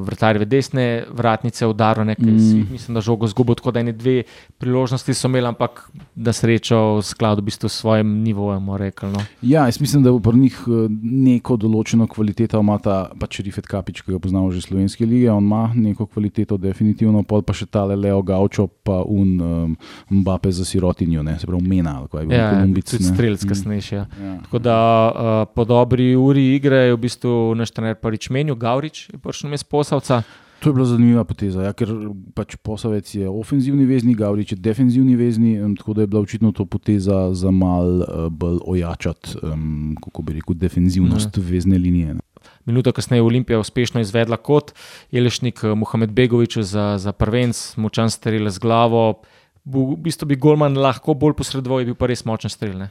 vrtarjeve 0.00 0.46
desne 0.48 0.84
vratnice 1.12 1.66
udaril, 1.68 2.06
nekaj 2.08 2.24
Mm. 2.24 2.38
mm. 2.56 2.68
mislim, 2.72 2.94
da 2.94 3.00
žogo 3.04 3.26
zgubil, 3.28 3.54
tako 3.54 3.70
da 3.70 3.80
ene 3.80 3.92
dve 3.92 4.22
priložnosti 4.58 5.14
so 5.14 5.28
imeli, 5.28 5.46
ampak 5.46 5.90
da 6.14 6.32
srečo 6.32 6.78
v 6.96 7.02
skladu 7.02 7.42
v 7.42 7.50
bistvu 7.50 7.68
s 7.68 7.82
svojim 7.82 8.22
nivojem, 8.22 8.64
rekli. 8.76 9.10
No. 9.12 9.20
Ja, 9.42 9.66
jaz 9.68 9.80
mislim, 9.80 10.02
da 10.02 10.14
pri 10.20 10.38
njih 10.38 10.56
eh, 10.66 10.88
neko 11.02 11.56
določeno 11.56 12.06
kvaliteto, 12.08 12.60
ima 12.60 12.78
ta 12.78 13.10
pač 13.20 13.40
Rifet 13.40 13.66
Kapič, 13.66 14.02
ki 14.02 14.12
ga 14.12 14.18
poznamo 14.18 14.50
že 14.50 14.58
iz 14.58 14.64
Slovenske 14.64 15.06
lige, 15.06 15.28
on 15.30 15.44
ima 15.44 15.68
neko 15.74 16.06
kvaliteto, 16.06 16.56
definitivno, 16.56 17.22
pol 17.22 17.42
pa 17.42 17.52
še 17.52 17.66
tale 17.66 17.96
Leo 17.96 18.22
Gaučo, 18.22 18.66
pa 18.82 19.02
un 19.04 19.36
um, 19.40 19.76
Mbappe 20.10 20.48
za 20.52 20.64
sirotinjo, 20.64 21.22
ne? 21.22 21.36
se 21.38 21.46
pravi, 21.46 21.62
mena, 21.68 21.98
ali 22.00 22.08
kaj 22.08 22.22
je 22.22 22.26
bil 22.26 22.38
Ja, 22.38 23.12
strelec 23.12 23.44
Mm. 23.44 23.48
kasnejši. 23.48 23.94
Ja. 23.94 24.06
Ja. 24.22 24.27
Tako 24.44 24.58
da 24.58 24.76
uh, 25.08 25.54
po 25.54 25.64
dobri 25.64 26.16
uri 26.16 26.54
igre 26.56 26.76
je 26.88 26.94
v 26.94 27.00
bistvu 27.06 27.54
naš 27.54 27.70
trener 27.70 27.96
prvič 27.96 28.30
menil, 28.30 28.54
Gavrič 28.54 29.08
je 29.12 29.18
prišel 29.18 29.50
mes 29.50 29.64
posavca. 29.64 30.22
To 30.58 30.70
je 30.70 30.74
bila 30.74 30.86
zanimiva 30.90 31.22
poteza, 31.24 31.62
ja, 31.62 31.72
ker 31.72 31.86
pač 32.34 32.56
posavec 32.66 33.06
je 33.14 33.28
ofenzivni 33.30 33.84
vezni, 33.86 34.14
Gavrič 34.18 34.52
je 34.52 34.58
defenzivni 34.58 35.14
vezni, 35.14 35.52
tako 35.78 35.94
da 35.94 36.02
je 36.02 36.10
bila 36.10 36.22
očitno 36.26 36.50
to 36.52 36.64
poteza 36.66 37.28
za 37.30 37.50
mal 37.50 38.02
uh, 38.02 38.26
bolj 38.26 38.58
ojačati, 38.66 39.38
um, 39.42 39.94
kako 40.02 40.22
bi 40.22 40.32
rekel, 40.40 40.58
defenzivnost 40.58 41.36
Ja. 41.36 41.42
vezne 41.46 41.78
linije. 41.78 42.14
ne. 42.14 42.20
Minuto 42.66 42.92
kasneje 42.92 43.18
je 43.18 43.22
Olimpija 43.22 43.58
uspešno 43.58 44.00
izvedla 44.00 44.36
kot 44.36 44.72
Jelešnik 45.10 45.60
eh, 45.64 45.74
Mohamed 45.74 46.10
Begovič 46.10 46.58
za, 46.58 46.98
za 46.98 47.12
prvenc, 47.12 47.76
močan 47.76 48.10
strel 48.10 48.50
z 48.50 48.58
glavo. 48.58 49.22
V 49.64 49.96
bistvu 49.96 50.26
bi 50.26 50.36
Golman 50.36 50.76
lahko 50.76 51.14
bolj 51.14 51.34
posredoval, 51.38 51.80
je 51.80 51.86
bil 51.86 51.94
pa 51.94 52.06
res 52.06 52.24
močen 52.24 52.50
strel. 52.50 52.76
Ne? 52.78 52.90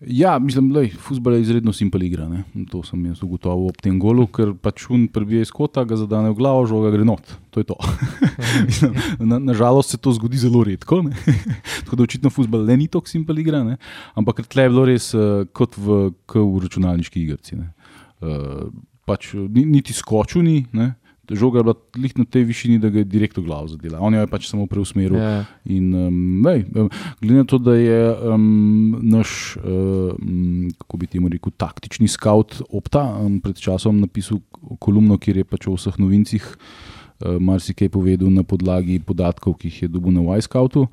Ja, 0.00 0.38
mislim, 0.38 0.68
da 0.72 0.80
je 0.80 0.90
futbol 0.90 1.38
izredno 1.40 1.72
simpel 1.72 2.02
igra. 2.02 2.28
Ne? 2.28 2.42
To 2.70 2.82
sem 2.84 3.00
jaz 3.08 3.22
ugotovil 3.24 3.70
ob 3.70 3.78
tem 3.80 3.96
golu, 4.00 4.26
ker 4.28 4.52
pač 4.60 4.84
un 4.92 5.06
prebije 5.08 5.46
iz 5.46 5.52
kota, 5.54 5.86
ga 5.88 5.96
zadane 5.96 6.34
v 6.34 6.36
glavo, 6.36 6.66
žoga 6.68 6.90
gre 6.92 7.06
not. 7.08 7.32
To 7.54 7.64
je 7.64 7.68
to. 7.70 7.78
Mislim, 8.68 8.98
na, 9.24 9.38
nažalost 9.40 9.94
se 9.94 9.96
to 9.96 10.12
zgodi 10.12 10.36
zelo 10.42 10.60
redko. 10.68 11.00
Tako 11.86 11.96
da 11.96 12.04
očitno 12.04 12.30
futbol 12.30 12.66
le 12.68 12.76
ni 12.76 12.90
tako 12.92 13.08
simpel 13.08 13.40
igra, 13.40 13.62
ne? 13.64 13.78
ampak 14.14 14.44
tle 14.44 14.66
je 14.66 14.74
bilo 14.74 14.84
res 14.84 15.08
uh, 15.16 15.46
kot 15.56 15.78
v, 15.80 16.10
v 16.34 16.60
računalniški 16.66 17.22
igrici. 17.22 17.56
ne. 17.56 17.72
Uh, 18.20 18.68
pač, 19.08 19.32
ni, 19.32 19.64
niti 19.64 19.96
skočil 19.96 20.44
ni. 20.44 20.58
Ne? 20.76 20.92
Žoga 21.30 21.58
je 21.58 21.64
bila 21.66 21.74
lih 21.96 22.14
na 22.18 22.24
tej 22.24 22.44
višini, 22.46 22.78
da 22.78 22.90
ga 22.92 23.02
je 23.02 23.08
direktno 23.08 23.42
glavo 23.42 23.68
zadela. 23.68 24.00
On 24.00 24.14
jo 24.14 24.20
je 24.20 24.30
pač 24.30 24.48
samo 24.50 24.66
preusmeril. 24.70 25.18
Ja. 25.18 25.44
In, 25.64 25.94
um, 25.94 26.46
lej, 26.46 26.64
um, 26.74 26.90
glede 27.20 27.42
na 27.42 27.44
to, 27.44 27.58
da 27.58 27.74
je 27.74 28.00
um, 28.14 28.98
naš, 29.02 29.56
um, 29.62 30.68
kako 30.78 31.00
bi 31.02 31.10
temu 31.10 31.32
rekel, 31.32 31.54
taktični 31.56 32.08
scout 32.08 32.60
Opta 32.70 33.02
um, 33.20 33.40
pred 33.40 33.58
časom 33.58 34.00
napisal 34.00 34.40
kolumno, 34.78 35.18
kjer 35.18 35.42
je 35.42 35.48
pač 35.48 35.66
o 35.66 35.76
vseh 35.76 35.98
novincih 35.98 36.46
uh, 36.46 37.36
marsikaj 37.40 37.90
povedal 37.92 38.30
na 38.30 38.46
podlagi 38.46 39.00
podatkov, 39.02 39.58
ki 39.60 39.70
jih 39.70 39.86
je 39.86 39.94
dobil 39.98 40.14
na 40.14 40.24
Wyscoutu. 40.26 40.86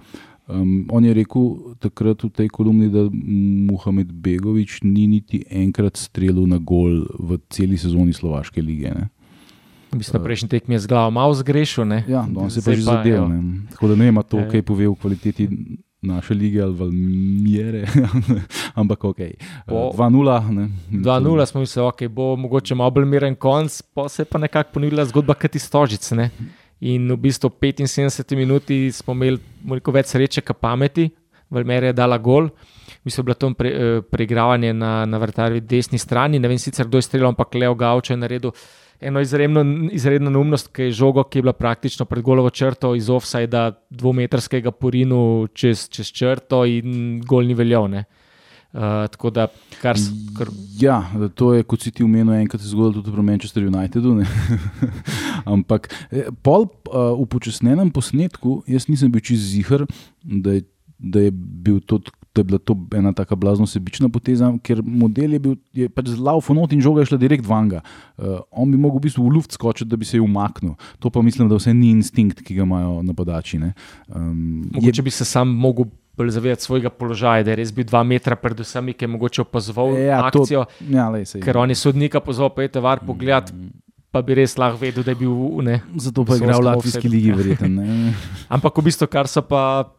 Um, 0.43 0.89
on 0.91 1.05
je 1.05 1.13
rekel 1.15 1.75
takrat 1.79 2.23
v 2.25 2.29
tej 2.35 2.49
kolumni, 2.51 2.89
da 2.91 3.07
Mohamed 3.07 4.11
Begovič 4.11 4.81
ni 4.83 5.07
niti 5.07 5.45
enkrat 5.47 5.95
streljal 5.95 6.43
na 6.51 6.59
gol 6.59 7.07
v 7.07 7.39
celi 7.47 7.79
sezoni 7.79 8.11
Slovaške 8.11 8.59
lige. 8.59 8.91
Ne? 8.91 9.07
Mislim, 9.93 10.13
da 10.13 10.23
prejšnji 10.23 10.49
tekmi 10.49 10.75
je 10.75 10.79
z 10.79 10.87
glavo 10.87 11.11
malo 11.11 11.33
zgrešil. 11.33 11.85
Ne? 11.85 12.03
Ja, 12.07 12.25
danes 12.25 12.55
je 12.55 12.59
pa 12.59 12.61
Zdaj 12.63 12.75
že 12.75 12.81
pa, 12.81 12.91
zadev. 12.93 13.15
evo. 13.15 13.27
ne. 13.27 13.39
Tako 13.71 13.87
da 13.87 13.95
ne 13.95 14.07
ima 14.07 14.23
to, 14.23 14.37
Ja. 14.37 14.49
kaj 14.49 14.61
pove 14.63 14.87
o 14.87 14.95
kvaliteti 14.95 15.49
naše 16.01 16.33
lige 16.33 16.61
ali 16.61 16.75
Valmiere, 16.75 17.85
ampak 18.75 19.03
ok. 19.05 19.17
Po- 19.65 19.91
2-0. 19.91 20.49
ne. 20.51 20.69
2-0 20.91 21.45
smo 21.45 21.59
mislili, 21.59 21.83
da 21.83 21.87
okay, 21.87 22.07
bo 22.07 22.35
mogoče 22.35 22.75
malo 22.75 22.91
bolj 22.91 23.05
miren 23.05 23.35
konc, 23.35 23.81
pa 23.83 24.09
se 24.09 24.21
je 24.21 24.25
pa 24.25 24.37
nekako 24.37 24.69
ponudila 24.73 25.05
zgodba, 25.05 25.33
kot 25.33 25.55
iz 25.55 25.69
Tožice. 25.69 26.15
Ne? 26.15 26.29
In 26.81 27.07
v 27.07 27.17
bistvu 27.17 27.49
75 27.51 28.35
minuti 28.35 28.91
smo 28.91 29.13
imeli 29.13 29.37
veliko 29.63 29.91
več 29.91 30.05
sreče, 30.07 30.41
kot 30.41 30.57
pameti, 30.57 31.09
Valmer 31.53 31.89
je 31.89 31.93
dala 31.93 32.17
gol. 32.17 32.49
Mislim, 33.03 33.17
da 33.17 33.21
je 33.21 33.25
bilo 33.29 33.39
to 33.39 33.53
pre, 33.53 33.69
eh, 33.69 34.01
preigravanje 34.01 34.73
na, 34.73 35.05
na 35.05 35.17
vrtarju 35.17 35.61
desni 35.61 35.97
strani. 35.97 36.39
Ne 36.39 36.47
vem 36.47 36.57
sicer, 36.59 36.87
kdo 36.87 36.97
je 36.97 37.07
streljal, 37.07 37.33
ampak 37.33 37.55
Leo 37.55 37.75
Gauč 37.75 38.09
je 38.09 38.17
naredil 38.17 38.51
eno 39.03 39.21
izredno, 39.21 39.63
izredno 39.91 40.31
neumnost, 40.31 40.71
ki 40.73 40.89
je 40.89 40.91
žogo, 40.91 41.23
ki 41.23 41.39
je 41.39 41.43
bila 41.43 41.53
praktično 41.53 42.05
pred 42.05 42.23
golovo 42.23 42.49
črto 42.49 42.95
iz 42.95 43.09
offsajda 43.09 43.71
dvometrskega 43.89 44.71
porinu 44.71 45.47
čez, 45.53 45.89
čez 45.89 46.11
črto 46.11 46.65
in 46.65 47.21
gol 47.21 47.45
ni 47.47 47.53
veljal. 47.53 47.89
ne. 47.89 48.05
Uh, 48.73 48.79
tako 49.11 49.29
da, 49.29 49.47
kar, 49.81 49.95
kar 50.37 50.49
Ja, 50.81 50.95
to 51.35 51.51
je, 51.53 51.61
kot 51.63 51.83
si 51.85 51.91
ti 51.93 52.01
omenil, 52.03 52.33
enkrat 52.33 52.61
se 52.61 52.71
zgodilo 52.71 53.03
tudi 53.03 53.13
pri 53.13 53.21
Manchester 53.23 53.67
Unitedu. 53.67 54.15
Ampak 55.53 55.91
eh, 56.09 56.31
pol 56.41 56.65
uh, 56.65 57.13
v 57.19 57.27
počasnenem 57.29 57.91
posnetku, 57.93 58.63
jaz 58.65 58.87
nisem 58.89 59.11
bil 59.13 59.21
čist 59.21 59.45
zihar, 59.51 59.85
da 60.25 60.55
je, 60.57 60.63
da 61.03 61.27
je 61.27 61.31
bil 61.31 61.81
to 61.85 62.01
To 62.33 62.41
je 62.41 62.43
bila 62.43 62.57
to 62.57 62.73
ena 62.97 63.13
tako 63.13 63.35
blazno 63.35 63.67
sebična 63.69 64.09
poteza, 64.09 64.47
ker 64.65 64.81
model 64.81 65.35
je 65.37 65.39
bil 65.39 65.55
je 65.73 65.85
pač 65.89 66.07
zelo 66.15 66.39
fonot 66.41 66.71
in 66.73 66.81
žoga 66.81 67.03
je 67.03 67.11
šla 67.11 67.19
direkt 67.21 67.45
vanga. 67.45 67.83
Uh, 68.17 68.39
on 68.49 68.71
bi 68.73 68.77
mogel 68.77 68.97
v 68.97 69.05
bistvu 69.05 69.27
v 69.27 69.35
luft 69.35 69.53
skočiti, 69.53 69.85
da 69.89 69.99
bi 70.01 70.05
se 70.05 70.17
ji 70.17 70.21
umaknil. 70.25 70.73
To 70.99 71.11
pa 71.13 71.21
mislim, 71.21 71.45
da 71.49 71.59
vse 71.61 71.75
ni 71.77 71.91
instinkt, 71.93 72.41
ki 72.41 72.57
ga 72.57 72.65
imajo 72.65 73.03
napadači. 73.05 73.61
Um, 73.61 74.65
Mogoče 74.73 75.03
je, 75.03 75.05
bi 75.05 75.13
se 75.13 75.29
sam 75.29 75.53
mogel 75.53 75.85
bolj 76.17 76.33
zavedati 76.33 76.65
svojega 76.65 76.89
položaja, 76.89 77.45
da 77.45 77.53
je 77.53 77.61
res 77.61 77.73
bil 77.73 77.85
dva 77.85 78.01
metra 78.03 78.35
pred 78.35 78.57
vsemi, 78.59 78.97
ki 78.97 79.05
je 79.05 79.13
mogoče 79.13 79.45
opazoval 79.45 79.93
ja, 79.97 80.25
akcijo. 80.25 80.65
To, 80.65 80.89
ja, 80.89 81.07
lej, 81.13 81.29
se, 81.29 81.41
ker 81.41 81.57
on 81.57 81.69
je 81.69 81.77
sodnika 81.77 82.21
pozval, 82.21 82.49
pa 82.53 82.65
je 82.65 82.73
te 82.73 82.81
var 82.81 83.05
pogled. 83.05 83.53
Mm. 83.53 83.73
Pa 84.13 84.21
bi 84.21 84.35
res 84.37 84.53
lahko 84.61 84.77
vedel, 84.77 85.01
da 85.05 85.13
je 85.13 85.17
bil 85.17 85.61
ne. 85.65 85.79
Zato 85.97 86.21
pa 86.25 86.35
je 86.37 86.43
igral 86.43 86.61
v 86.61 86.65
Latvijski 86.67 87.09
ligi, 87.09 87.31
verjetno. 87.33 87.85
Ampak 88.57 88.77
v 88.77 88.89
bistvu, 88.89 89.09
kar 89.09 89.29
so 89.29 89.41
pa 89.41 89.89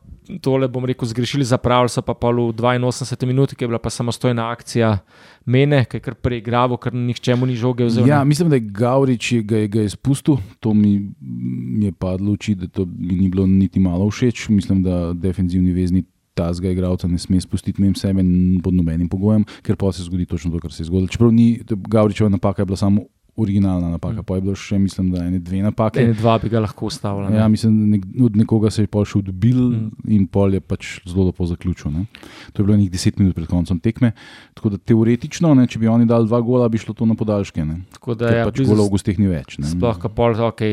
tole, 0.40 0.69
bom 0.69 0.85
rekel, 0.85 1.09
zgrešili, 1.09 1.45
zapravili 1.45 1.93
so 1.93 2.02
pa 2.02 2.14
pol 2.14 2.50
v 2.50 2.57
82 2.57 3.26
minuti, 3.26 3.57
ki 3.57 3.64
je 3.64 3.69
bila 3.69 3.78
pa 3.78 3.90
samostojna 3.90 4.49
akcija 4.50 4.99
mene, 5.47 5.85
ki 5.85 5.99
je 5.99 6.04
kar 6.04 6.14
preigraval, 6.14 6.78
ker 6.81 6.95
nihče 6.95 7.37
mu 7.37 7.47
ni 7.47 7.57
žoge 7.57 7.85
vzel. 7.85 8.09
Ja, 8.09 8.25
mislim, 8.25 8.49
da 8.49 8.57
je 8.57 8.64
Gavrič 8.64 9.33
ga 9.45 9.64
je, 9.64 9.69
ga 9.69 9.85
je 9.85 9.93
spustil, 9.93 10.40
to 10.61 10.75
mi, 10.75 11.12
mi 11.21 11.90
je 11.90 11.93
padlo 11.93 12.33
v 12.33 12.40
oči, 12.40 12.54
da 12.54 12.69
to 12.69 12.87
mi 12.87 13.21
ni 13.21 13.28
bilo 13.28 13.47
niti 13.47 13.81
malo 13.81 14.09
všeč. 14.11 14.49
Mislim, 14.49 14.83
da 14.83 15.12
defenzivni 15.12 15.73
vezni. 15.73 16.04
Ta 16.35 16.49
zga 16.50 16.66
igralca 16.66 17.07
ne 17.07 17.14
sme 17.14 17.38
spustiti 17.38 17.78
mem 17.78 17.93
sebe 17.95 18.25
pod 18.59 18.75
nobenim 18.75 19.07
pogojem, 19.07 19.45
ker 19.62 19.76
pa 19.78 19.93
se 19.95 20.02
zgodi 20.02 20.26
točno 20.26 20.50
to, 20.50 20.59
kar 20.59 20.73
se 20.75 20.83
je 20.83 20.88
zgodilo. 20.88 21.07
Čeprav 21.07 21.31
ni 21.31 21.61
Gavričeva 21.87 22.26
napaka, 22.26 22.62
je 22.62 22.66
bila 22.66 22.76
samo 22.76 23.04
originalna 23.37 23.88
napaka. 23.91 24.21
Mm. 24.21 24.25
Pa 24.25 24.35
je 24.35 24.41
bilo 24.41 24.55
še, 24.55 24.79
mislim, 24.79 25.11
da 25.11 25.25
ene 25.26 25.38
dve 25.43 25.62
napake. 25.62 26.03
Ene 26.03 26.14
dva 26.14 26.37
bi 26.38 26.49
ga 26.53 26.62
lahko 26.62 26.87
ustavili. 26.87 27.35
Ja, 27.35 27.49
mislim, 27.50 27.76
nek, 27.91 28.07
od 28.23 28.37
nekoga 28.38 28.71
se 28.71 28.85
je 28.85 28.91
pol 28.91 29.07
še 29.09 29.19
odbil 29.19 29.59
mm. 29.59 30.11
in 30.14 30.26
pol 30.31 30.55
je 30.55 30.62
pač 30.62 30.91
zelo 31.09 31.29
lepo 31.31 31.47
zaključil. 31.50 31.91
Ne. 31.91 32.07
To 32.53 32.62
je 32.62 32.69
bilo 32.69 32.79
nekaj 32.79 32.93
deset 32.95 33.19
minut 33.19 33.35
pred 33.35 33.49
koncem 33.50 33.81
tekme. 33.83 34.12
Tako 34.55 34.75
da 34.76 34.79
teoretično, 34.79 35.55
ne, 35.59 35.67
če 35.71 35.83
bi 35.83 35.91
oni 35.91 36.07
dali 36.11 36.31
dva 36.31 36.41
gola, 36.45 36.71
bi 36.71 36.79
šlo 36.79 36.95
to 36.95 37.09
na 37.11 37.19
podaljške. 37.19 37.64
Ne. 37.67 37.81
Tako 37.99 38.19
da 38.21 38.31
je 38.31 38.43
ja, 38.43 38.50
pač 38.50 38.62
gola 38.62 38.87
v 38.87 38.95
gostih 38.95 39.19
ni 39.19 39.31
več. 39.31 39.59
Ne. 39.59 39.71
Sploh, 39.73 39.99
ka 39.99 40.12
pol, 40.12 40.38
ok, 40.50 40.69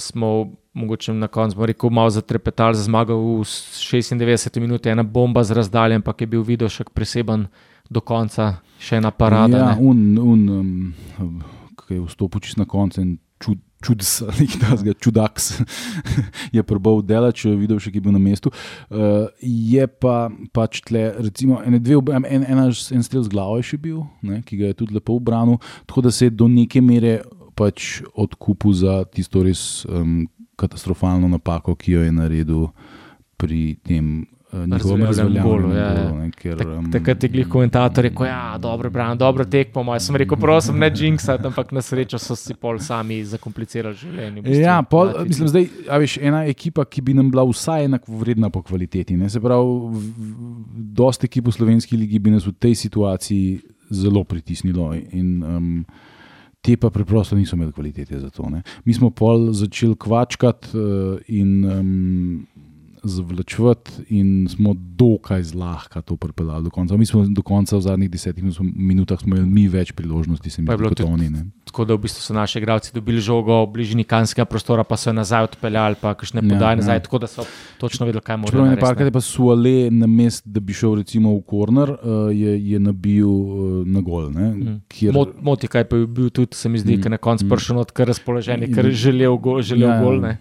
smo. 0.00 0.36
Mogoče 0.76 1.14
na 1.16 1.24
koncu 1.32 1.64
rekel, 1.64 1.88
malo 1.88 2.12
zatrepetali 2.12 2.76
za 2.76 2.82
zmago 2.84 3.14
v 3.16 3.46
96 3.48 4.58
minutah, 4.60 4.92
ena 4.92 5.00
bomba 5.00 5.40
z 5.40 5.56
razdaljem, 5.56 6.02
ampak 6.04 6.20
je 6.20 6.28
bil 6.28 6.44
video 6.44 6.68
še 6.68 6.84
preseben 6.92 7.46
do 7.88 8.02
konca, 8.04 8.58
še 8.76 9.00
ena 9.00 9.08
parada. 9.08 9.56
Ja, 9.56 9.70
un, 9.80 10.18
un, 10.20 10.44
um, 10.52 11.40
ki 11.86 12.00
je 12.00 12.04
vstopil 12.06 12.44
čist 12.44 12.60
na 12.60 12.66
koncu 12.68 13.00
in 13.02 13.16
čud, 13.42 13.60
čudes, 13.84 14.22
nekaj 14.40 14.94
čudaks, 15.00 15.50
je 16.56 16.62
prbal 16.66 17.02
dela, 17.06 17.32
če 17.32 17.52
je 17.52 17.56
videl 17.60 17.80
še, 17.82 17.92
ki 17.92 18.00
je 18.00 18.06
bil 18.06 18.14
na 18.16 18.22
mestu. 18.22 18.52
Uh, 18.88 19.28
je 19.40 19.86
pa 19.86 20.28
pač 20.56 20.80
tle, 20.86 21.08
recimo, 21.28 21.60
ene 21.64 21.80
dve, 21.82 22.00
en, 22.16 22.26
en, 22.26 22.62
en 22.66 23.06
strel 23.06 23.26
z 23.26 23.32
glavo 23.32 23.58
je 23.60 23.70
še 23.72 23.80
bil, 23.82 24.04
ne, 24.26 24.40
ki 24.46 24.60
ga 24.62 24.72
je 24.72 24.80
tudi 24.82 24.96
lepo 24.96 25.18
obranil, 25.20 25.60
tako 25.88 26.06
da 26.08 26.14
se 26.14 26.30
je 26.30 26.36
do 26.36 26.48
neke 26.50 26.82
mere 26.84 27.20
pač 27.56 28.00
odkupil 28.12 28.74
za 28.76 29.00
tisto 29.08 29.44
res 29.44 29.84
um, 29.88 30.24
katastrofalno 30.60 31.28
napako, 31.28 31.76
ki 31.76 31.96
jo 31.96 32.04
je 32.04 32.12
naredil 32.12 32.68
pri 33.36 33.76
tem 33.84 34.24
njihovem 34.52 35.02
razveljavljanju. 35.02 35.74
Ja, 35.74 35.92
ja. 35.92 36.78
um, 36.78 36.92
takrat 36.92 37.22
je 37.22 37.28
glih 37.28 37.48
komentator 37.48 38.04
rekel, 38.04 38.26
ja, 38.26 38.58
dobro, 38.58 38.90
bran, 38.90 39.18
dobro 39.18 39.44
tekmo. 39.44 39.94
Jaz 39.94 40.06
sem 40.06 40.16
rekel, 40.16 40.38
prosim, 40.38 40.78
ne 40.78 40.90
jinxati, 40.94 41.46
ampak 41.46 41.72
na 41.72 41.82
srečo 41.82 42.18
so 42.18 42.36
si 42.36 42.54
pol 42.54 42.78
sami 42.78 43.18
zakomplicirali 43.24 43.94
življenje. 43.94 44.40
V 44.40 44.44
bistvu, 44.44 44.62
ja, 44.62 44.78
pol, 44.82 45.12
mislim, 45.26 45.50
zdaj, 45.50 45.68
a 45.90 46.00
veš, 46.02 46.18
ena 46.22 46.44
ekipa, 46.46 46.84
ki 46.84 47.02
bi 47.02 47.14
nam 47.18 47.30
bila 47.30 47.46
vsaj 47.48 47.88
enako 47.90 48.20
vredna 48.22 48.50
po 48.50 48.62
kvaliteti. 48.62 49.16
Ne? 49.16 49.30
Se 49.30 49.42
pravi, 49.42 50.02
dosti 50.96 51.30
ekip 51.30 51.50
v 51.50 51.56
slovenski 51.58 51.98
ligi 51.98 52.22
bi 52.22 52.34
nas 52.34 52.46
v 52.46 52.54
tej 52.54 52.76
situaciji 52.86 53.60
zelo 53.90 54.24
pritisnilo. 54.24 54.92
In, 55.12 55.32
um, 55.42 55.72
Te 56.66 56.74
pa 56.74 56.88
preprosto 56.90 57.36
niso 57.38 57.54
imeli 57.54 57.70
kvalitete 57.70 58.18
za 58.18 58.26
to. 58.34 58.48
Ne. 58.50 58.64
Mi 58.82 58.90
smo 58.90 59.12
pol 59.14 59.52
začeli 59.54 59.94
kvačkati 60.02 60.72
uh, 60.74 61.20
in 61.30 61.62
um, 61.62 62.46
zavlačevati, 63.08 63.90
in 64.08 64.48
smo 64.50 64.74
dokaj 64.74 65.42
zlahka 65.42 66.02
to 66.02 66.16
pripeljali 66.16 66.64
do 66.64 66.70
konca. 66.70 66.96
Mi 66.96 67.06
smo 67.06 67.24
do 67.28 67.42
konca 67.42 67.76
v 67.76 67.80
zadnjih 67.80 68.10
desetih 68.10 68.44
minutah 68.60 69.18
imeli 69.26 69.46
mi 69.46 69.68
več 69.68 69.92
priložnosti, 69.92 70.50
se 70.50 70.62
mi 70.62 70.68
zdi, 70.68 70.88
kot 70.88 71.00
oni. 71.00 71.30
Tako 71.64 71.84
da 71.84 71.94
v 71.94 72.04
bistvu 72.06 72.22
so 72.22 72.34
naši 72.34 72.58
igralci 72.58 72.94
dobili 72.94 73.20
žogo 73.20 73.58
v 73.64 73.70
bližini 73.72 74.04
kanskega 74.04 74.46
prostora, 74.48 74.84
pa 74.84 74.96
so 74.96 75.10
jo 75.10 75.16
nazaj 75.18 75.48
odpeljali, 75.50 75.98
pa 76.00 76.14
še 76.22 76.38
ne 76.38 76.44
podaj 76.46 76.76
ja, 76.76 76.80
nazaj, 76.80 77.00
ja. 77.00 77.04
tako 77.04 77.20
da 77.24 77.30
so 77.30 77.44
točno 77.80 78.06
vedeli, 78.08 78.24
kaj 78.24 78.40
morajo. 78.42 78.56
Pravno 78.56 78.76
je 78.76 78.80
parkati 78.80 79.12
pa 79.12 79.20
so 79.24 79.50
ale 79.52 79.90
na 79.90 80.08
mest, 80.10 80.46
da 80.46 80.60
bi 80.60 80.76
šel 80.76 80.98
recimo 81.02 81.34
v 81.36 81.42
korner, 81.46 81.92
uh, 81.96 82.28
je, 82.32 82.56
je 82.72 82.80
nabil 82.80 83.28
uh, 83.28 83.80
na 83.86 84.00
gol. 84.00 84.30
Mm. 84.32 84.80
Kjer... 84.88 85.14
Mot, 85.16 85.36
moti, 85.42 85.68
kaj 85.70 85.88
pa 85.90 86.00
je 86.00 86.06
bil 86.06 86.30
tudi, 86.30 86.56
se 86.56 86.68
mi 86.72 86.80
zdi, 86.80 86.96
mm. 86.96 87.04
ker 87.04 87.16
na 87.16 87.20
koncu 87.22 87.46
mm. 87.46 87.52
prišel 87.52 87.82
od 87.82 87.92
kar 87.96 88.08
razpoloženja, 88.10 88.70
ker 88.72 88.90
je 88.90 88.96
želel, 89.06 89.36
go, 89.42 89.58
želel 89.62 89.90
ja, 89.90 90.00
gol. 90.02 90.20
Ne? 90.22 90.36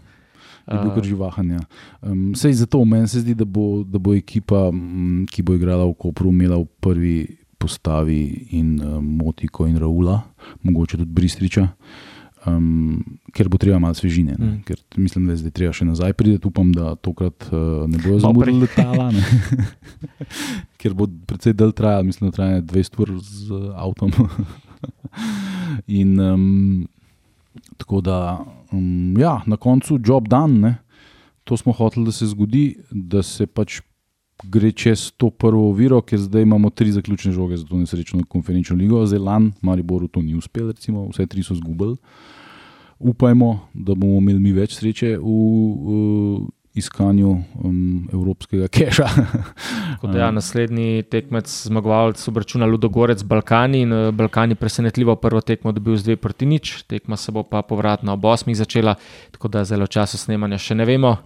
Je 0.73 0.79
bil 0.81 0.91
kar 0.95 1.05
živahen. 1.05 1.51
Ja. 1.51 1.63
Um, 2.01 2.33
sej 2.35 2.53
zato 2.61 2.81
meni 2.85 3.07
se 3.07 3.21
zdi, 3.21 3.35
da 3.37 3.45
bo, 3.45 3.83
da 3.83 4.01
bo 4.01 4.15
ekipa, 4.17 4.67
m, 4.73 5.25
ki 5.29 5.45
bo 5.45 5.55
igrala 5.57 5.85
v 5.85 5.95
Kopru, 5.99 6.33
imela 6.33 6.57
v 6.57 6.67
prvi 6.81 7.17
postavi 7.61 8.47
in 8.57 8.79
um, 8.81 9.05
Motiko 9.21 9.67
in 9.69 9.77
Raula, 9.81 10.21
mogoče 10.63 10.97
tudi 10.97 11.11
Bristriča. 11.11 11.69
Um, 12.45 13.01
ker 13.33 13.49
bo 13.49 13.57
treba 13.57 13.79
malo 13.81 13.97
svežine, 13.97 14.35
mm. 14.37 14.57
ker 14.67 14.77
mislim, 15.01 15.25
da 15.25 15.33
je 15.33 15.41
zdaj 15.41 15.53
treba 15.57 15.73
še 15.73 15.87
nazaj 15.87 16.13
priti. 16.13 16.45
Upam, 16.45 16.69
da 16.77 16.93
tokrat 16.93 17.47
uh, 17.49 17.87
ne 17.89 17.97
bojo 18.03 18.19
zamudili 18.21 18.67
letala, 18.67 19.09
ker 20.81 20.93
bo 20.93 21.09
predvsej 21.09 21.57
del 21.57 21.73
trajal, 21.73 22.05
mislim, 22.05 22.29
da 22.29 22.37
traja 22.37 22.61
20 22.61 23.01
ur 23.01 23.15
z 23.17 23.61
avtom. 23.73 24.13
in 26.01 26.19
um, 26.19 26.85
tako 27.77 28.01
da 28.01 28.45
um, 28.71 29.15
ja, 29.19 29.41
na 29.45 29.57
koncu 29.57 29.99
job 30.05 30.27
dan, 30.27 30.59
ne? 30.59 30.75
to 31.43 31.57
smo 31.57 31.73
hoteli, 31.73 32.05
da 32.05 32.11
se 32.11 32.25
zgodi, 32.25 32.77
da 32.91 33.21
se 33.23 33.45
pač 33.45 33.81
gre 34.43 34.71
čez 34.71 35.11
to 35.17 35.29
prvo 35.29 35.71
viro, 35.73 36.01
ker 36.01 36.19
zdaj 36.19 36.43
imamo 36.43 36.69
tri 36.69 36.91
zaključne 36.91 37.31
žoge 37.31 37.57
za 37.57 37.65
to 37.65 37.77
nesrečno 37.77 38.23
konferenčno 38.29 38.75
ligo, 38.75 39.05
zdaj 39.05 39.19
lan, 39.19 39.51
Mariboru 39.61 40.07
to 40.07 40.21
ni 40.21 40.35
uspelo, 40.35 40.73
recimo, 40.73 41.07
vse 41.11 41.27
tri 41.29 41.43
so 41.43 41.55
zgubili. 41.55 41.95
Upajmo, 42.99 43.59
da 43.73 43.95
bomo 43.95 44.17
imeli 44.17 44.39
mi 44.39 44.51
več 44.55 44.77
sreče 44.79 45.17
v, 45.17 45.31
v 45.85 45.95
iskanju 46.75 47.29
um, 47.63 48.07
evropskega 48.13 48.67
keša. 48.67 49.07
da, 50.03 50.17
ja, 50.17 50.31
naslednji 50.31 51.03
tekmec, 51.11 51.49
zmagovalec, 51.67 52.27
obračuna 52.27 52.65
Ludogorec, 52.65 53.23
Balkani 53.23 53.81
in 53.85 53.93
uh, 53.93 54.11
Balkani 54.15 54.55
presenetljivo 54.55 55.15
prvo 55.15 55.41
tekmo 55.41 55.71
dobil 55.71 55.97
z 55.97 56.09
dve 56.09 56.15
proti 56.15 56.45
nič, 56.45 56.83
tekma 56.87 57.17
se 57.17 57.31
bo 57.31 57.43
pa 57.43 57.61
povratno 57.61 58.13
ob 58.13 58.25
osmih 58.25 58.57
začela, 58.57 58.95
tako 59.31 59.47
da 59.47 59.63
zelo 59.63 59.87
časa 59.87 60.17
snemanja 60.17 60.59
še 60.59 60.75
ne 60.75 60.85
vemo. 60.85 61.17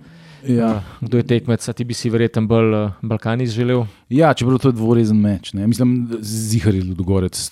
Ja. 0.48 0.72
Uh, 0.78 1.08
kdo 1.08 1.20
je 1.20 1.28
tekmec, 1.34 1.66
ti 1.76 1.84
bi 1.84 1.98
si 1.98 2.10
verjetno 2.10 2.46
bolj 2.48 2.76
uh, 2.76 3.00
Balkani 3.02 3.48
želel? 3.48 3.86
Ja, 4.10 4.34
čeprav 4.34 4.62
to 4.62 4.70
je 4.70 4.78
dvorezen 4.78 5.18
meč. 5.20 5.54
Ne? 5.54 5.68
Mislim, 5.68 6.08
zihar 6.22 6.76
je 6.76 6.84
Ludogorec 6.84 7.50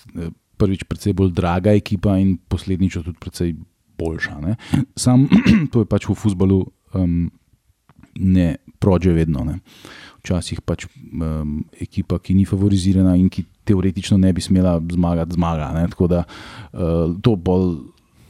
prvič 0.58 0.84
predvsej 0.90 1.14
bolj 1.14 1.32
draga 1.38 1.74
ekipa 1.78 2.18
in 2.18 2.36
posledično 2.50 3.04
tudi 3.06 3.18
predvsej 3.22 3.54
boljša. 3.98 4.38
Ne? 4.42 4.56
Sam 4.98 5.28
to 5.72 5.84
je 5.84 5.90
pač 5.90 6.08
v 6.10 6.18
futbalu. 6.18 6.64
Um, 6.94 7.28
ne 8.18 8.56
prođe 8.78 9.12
vedno. 9.12 9.44
Ne. 9.44 9.58
Včasih 10.22 10.60
pač 10.60 10.86
um, 10.86 11.60
ekipa, 11.80 12.18
ki 12.18 12.34
ni 12.34 12.44
favorizirana 12.48 13.14
in 13.16 13.28
ki 13.30 13.44
teoretično 13.68 14.18
ne 14.18 14.32
bi 14.32 14.42
smela 14.42 14.78
zmagati, 14.92 15.34
zmaga. 15.38 15.70
Ne. 15.76 15.86
Tako 15.92 16.10
da 16.10 16.24
uh, 16.24 17.14
to 17.22 17.36
bolj. 17.36 17.78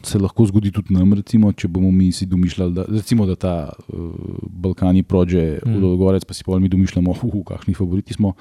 Se 0.09 0.15
lahko 0.15 0.45
zgodi 0.47 0.71
tudi 0.71 0.95
nam, 0.95 1.11
recimo, 1.19 1.51
če 1.53 1.67
bomo 1.69 1.89
mi 1.91 2.13
si 2.15 2.23
domišljali, 2.31 2.71
da, 2.73 2.85
recimo, 2.87 3.25
da 3.27 3.35
ta 3.35 3.55
uh, 3.67 4.13
Balkani 4.47 5.03
prođe 5.03 5.43
v 5.59 5.73
mm. 5.73 5.81
Dogorec, 5.83 6.25
pa 6.25 6.37
si 6.39 6.47
pa 6.47 6.59
mi 6.63 6.71
domišljamo, 6.71 7.11
uh, 7.11 7.33
kakšni 7.45 7.75
favoriti 7.75 8.15
smo. 8.15 8.33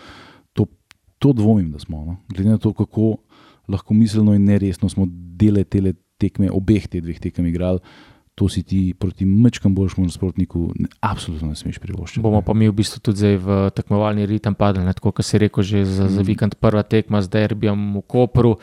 To, 0.54 0.68
to 1.18 1.34
dvomim, 1.34 1.72
da 1.74 1.82
smo. 1.82 2.04
No? 2.06 2.16
Glede 2.30 2.54
na 2.54 2.62
to, 2.62 2.76
kako 2.78 3.16
lahko 3.68 3.98
miselno 3.98 4.38
in 4.38 4.46
neresno 4.46 4.90
smo 4.90 5.10
dele 5.10 5.66
te 5.66 5.82
tekme, 6.22 6.52
obeh 6.54 6.86
teh 6.88 7.02
dveh 7.02 7.18
tekem 7.26 7.50
igrali, 7.50 7.82
uh, 7.82 8.17
to 8.38 8.46
si 8.46 8.62
ti 8.62 8.94
proti 8.94 9.26
mečkam 9.26 9.74
boljšemu 9.76 10.06
nasprotniku, 10.06 10.70
ne, 10.78 10.88
absolutno 11.02 11.50
ne 11.50 11.58
smeš 11.58 11.80
privoščiti. 11.82 12.22
Bomo 12.22 12.44
pa 12.46 12.54
mi 12.54 12.70
v 12.70 12.76
bistvu 12.78 13.02
tudi 13.10 13.34
v 13.42 13.72
tekmovalni 13.74 14.28
ritem 14.30 14.54
padli, 14.54 14.86
tako 14.94 15.16
kot 15.18 15.26
si 15.26 15.42
rekel, 15.42 15.66
že 15.66 15.82
za, 15.82 16.06
mm. 16.06 16.14
za 16.14 16.26
vikend 16.28 16.60
prva 16.62 16.84
tekma 16.86 17.24
z 17.26 17.34
derbijem 17.34 17.98
v 17.98 18.04
Kopru, 18.06 18.54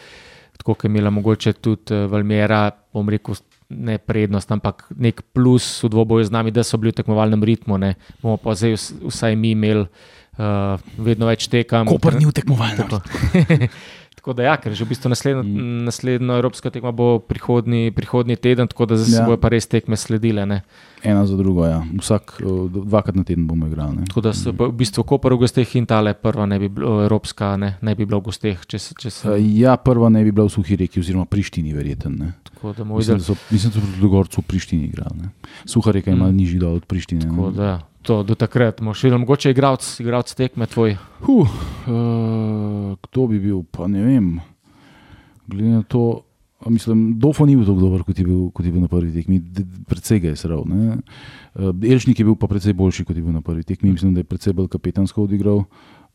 tako 0.55 0.77
kot 0.77 0.87
je 0.87 0.93
imela 0.95 1.11
mogoče 1.11 1.57
tudi 1.59 1.91
eh, 1.91 2.07
Valmera, 2.07 2.69
bom 2.95 3.11
rekel. 3.11 3.43
Ne 3.75 3.97
prednost, 3.99 4.53
ampak 4.53 4.85
nek 4.93 5.25
plus 5.35 5.65
v 5.83 5.89
dvoboju 5.91 6.29
z 6.29 6.31
nami, 6.31 6.53
da 6.55 6.63
so 6.63 6.77
bili 6.79 6.93
v 6.93 7.01
tekmovalnem 7.01 7.43
ritmu. 7.43 7.81
Ne. 7.81 7.95
Bomo 8.23 8.37
pa 8.39 8.53
zdaj 8.55 8.77
vsaj 9.09 9.35
mi 9.41 9.55
imeli 9.57 9.89
uh, 9.89 10.77
vedno 11.01 11.27
več 11.27 11.49
tekem. 11.51 11.89
Koper 11.89 12.15
ni 12.21 12.29
v 12.29 12.35
tekmovalnem 12.37 12.93
ritmu. 12.93 13.73
Tako 14.25 14.33
da, 14.39 14.43
ja, 14.47 14.53
ker 14.57 14.73
že 14.73 14.87
v 14.87 14.89
bistvu 14.89 15.11
naslednjo, 15.13 15.43
mm. 15.45 15.85
naslednjo 15.85 16.37
evropsko 16.41 16.71
tekmo 16.73 16.95
bo 16.97 17.19
prihodni, 17.21 17.93
prihodni 17.93 18.39
teden, 18.41 18.65
tako 18.73 18.87
da 18.89 18.97
zdaj 18.97 19.21
ja. 19.21 19.25
bojo 19.29 19.37
pa 19.37 19.51
res 19.53 19.69
tekme 19.69 19.99
sledile. 20.01 20.47
Ne. 20.49 20.63
Ena 21.05 21.27
za 21.29 21.37
drugo, 21.37 21.67
ja. 21.69 21.83
vsak 22.01 22.41
dvakrat 22.73 23.21
na 23.21 23.27
teden 23.29 23.45
bomo 23.45 23.69
igrali. 23.69 24.09
Tako 24.09 24.25
da 24.25 24.33
se 24.33 24.49
v 24.49 24.71
bistvu 24.73 25.05
Koper 25.05 25.37
v 25.37 25.43
gosteh 25.45 25.77
in 25.77 25.85
tale 25.85 26.17
prva 26.17 26.49
ne 26.49 26.57
bi 26.57 26.73
bila 26.73 27.05
evropska, 27.05 27.53
ne, 27.61 27.75
ne 27.85 27.93
bi 27.93 28.09
bila 28.09 28.25
v 28.25 28.33
gosteh. 28.33 28.65
Če 28.65 28.81
če 28.97 29.13
se... 29.13 29.37
Ja, 29.61 29.77
prva 29.77 30.09
ne 30.09 30.25
bi 30.25 30.33
bila 30.33 30.49
v 30.49 30.57
Suhi 30.57 30.81
reki, 30.81 31.05
oziroma 31.05 31.29
Prištini, 31.29 31.77
verjeten. 31.77 32.17
Mislim, 32.65 33.21
da 33.21 33.25
so, 33.29 33.37
mislim, 33.53 33.77
da 33.77 33.77
so 33.77 33.85
proti 33.85 34.09
Gorcu 34.09 34.41
v 34.41 34.49
Prištini 34.49 34.89
igrali. 34.89 35.29
Suha 35.69 35.93
reka 35.93 36.17
ima 36.17 36.33
mm. 36.33 36.37
nižji 36.41 36.65
dol 36.65 36.81
od 36.81 36.89
Prištine. 36.89 37.29
Tako 37.29 37.53
da, 37.53 37.75
ja 37.77 37.81
to, 38.05 38.21
do 38.23 38.37
takrat, 38.37 38.83
moš 38.85 39.03
videti, 39.07 39.21
mogoče 39.21 39.51
igralec, 39.55 39.89
igralec 40.01 40.35
tekme 40.37 40.69
tvoj. 40.69 40.97
Huh, 41.25 41.55
uh, 41.89 42.97
kdo 43.09 43.27
bi 43.33 43.41
bil, 43.41 43.65
pa 43.71 43.89
ne 43.89 44.05
vem. 44.05 44.29
Glede 45.49 45.81
na 45.81 45.83
to, 45.89 46.25
mislim, 46.67 47.19
Dofo 47.19 47.47
ni 47.47 47.57
bil 47.57 47.67
tako 47.67 47.81
dober, 47.81 48.05
kot 48.07 48.19
je 48.19 48.25
bil, 48.25 48.47
kot 48.55 48.67
je 48.67 48.73
bil 48.73 48.85
na 48.85 48.89
prvi 48.89 49.13
tekmi, 49.13 49.41
predvsej 49.89 50.21
ga 50.23 50.33
je 50.33 50.37
sral. 50.41 50.65
Uh, 50.65 51.73
Elžnik 51.83 52.19
je 52.19 52.25
bil 52.25 52.39
pa 52.41 52.49
predvsej 52.51 52.77
boljši, 52.79 53.05
kot 53.05 53.17
je 53.17 53.23
bil 53.23 53.35
na 53.35 53.43
prvi 53.45 53.65
tekmi, 53.67 53.93
mislim, 53.93 54.15
da 54.15 54.25
je 54.25 54.31
predvsej 54.31 54.57
bolj 54.57 54.71
kapetansko 54.73 55.27
odigral. 55.27 55.65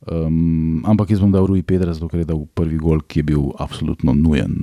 Um, 0.07 0.79
ampak 0.87 1.11
jaz 1.11 1.19
bom 1.19 1.31
dal 1.31 1.43
Rui 1.43 1.59
Pedro, 1.59 1.91
zato 1.91 2.07
ker 2.07 2.21
je 2.23 2.29
dal 2.29 2.45
prvi 2.55 2.77
gol, 2.79 3.01
ki 3.03 3.19
je 3.19 3.25
bil 3.33 3.49
absolutno 3.59 4.13
nujen. 4.15 4.55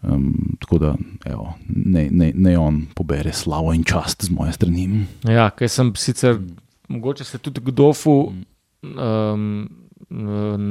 Um, 0.00 0.56
tako 0.60 0.80
da 0.80 0.94
evo, 1.28 1.52
ne, 1.68 2.08
ne, 2.08 2.32
ne 2.32 2.54
on 2.58 2.86
pobere 2.96 3.32
slavo 3.36 3.74
in 3.76 3.84
čast 3.84 4.24
z 4.24 4.32
moje 4.32 4.56
strani. 4.56 5.04
Ja, 5.28 5.50
ker 5.52 5.68
sem 5.68 5.92
sicer, 6.00 6.40
mogoče 6.88 7.28
se 7.28 7.38
tudi 7.44 7.60
Gdofu 7.60 8.32
um, 8.80 9.44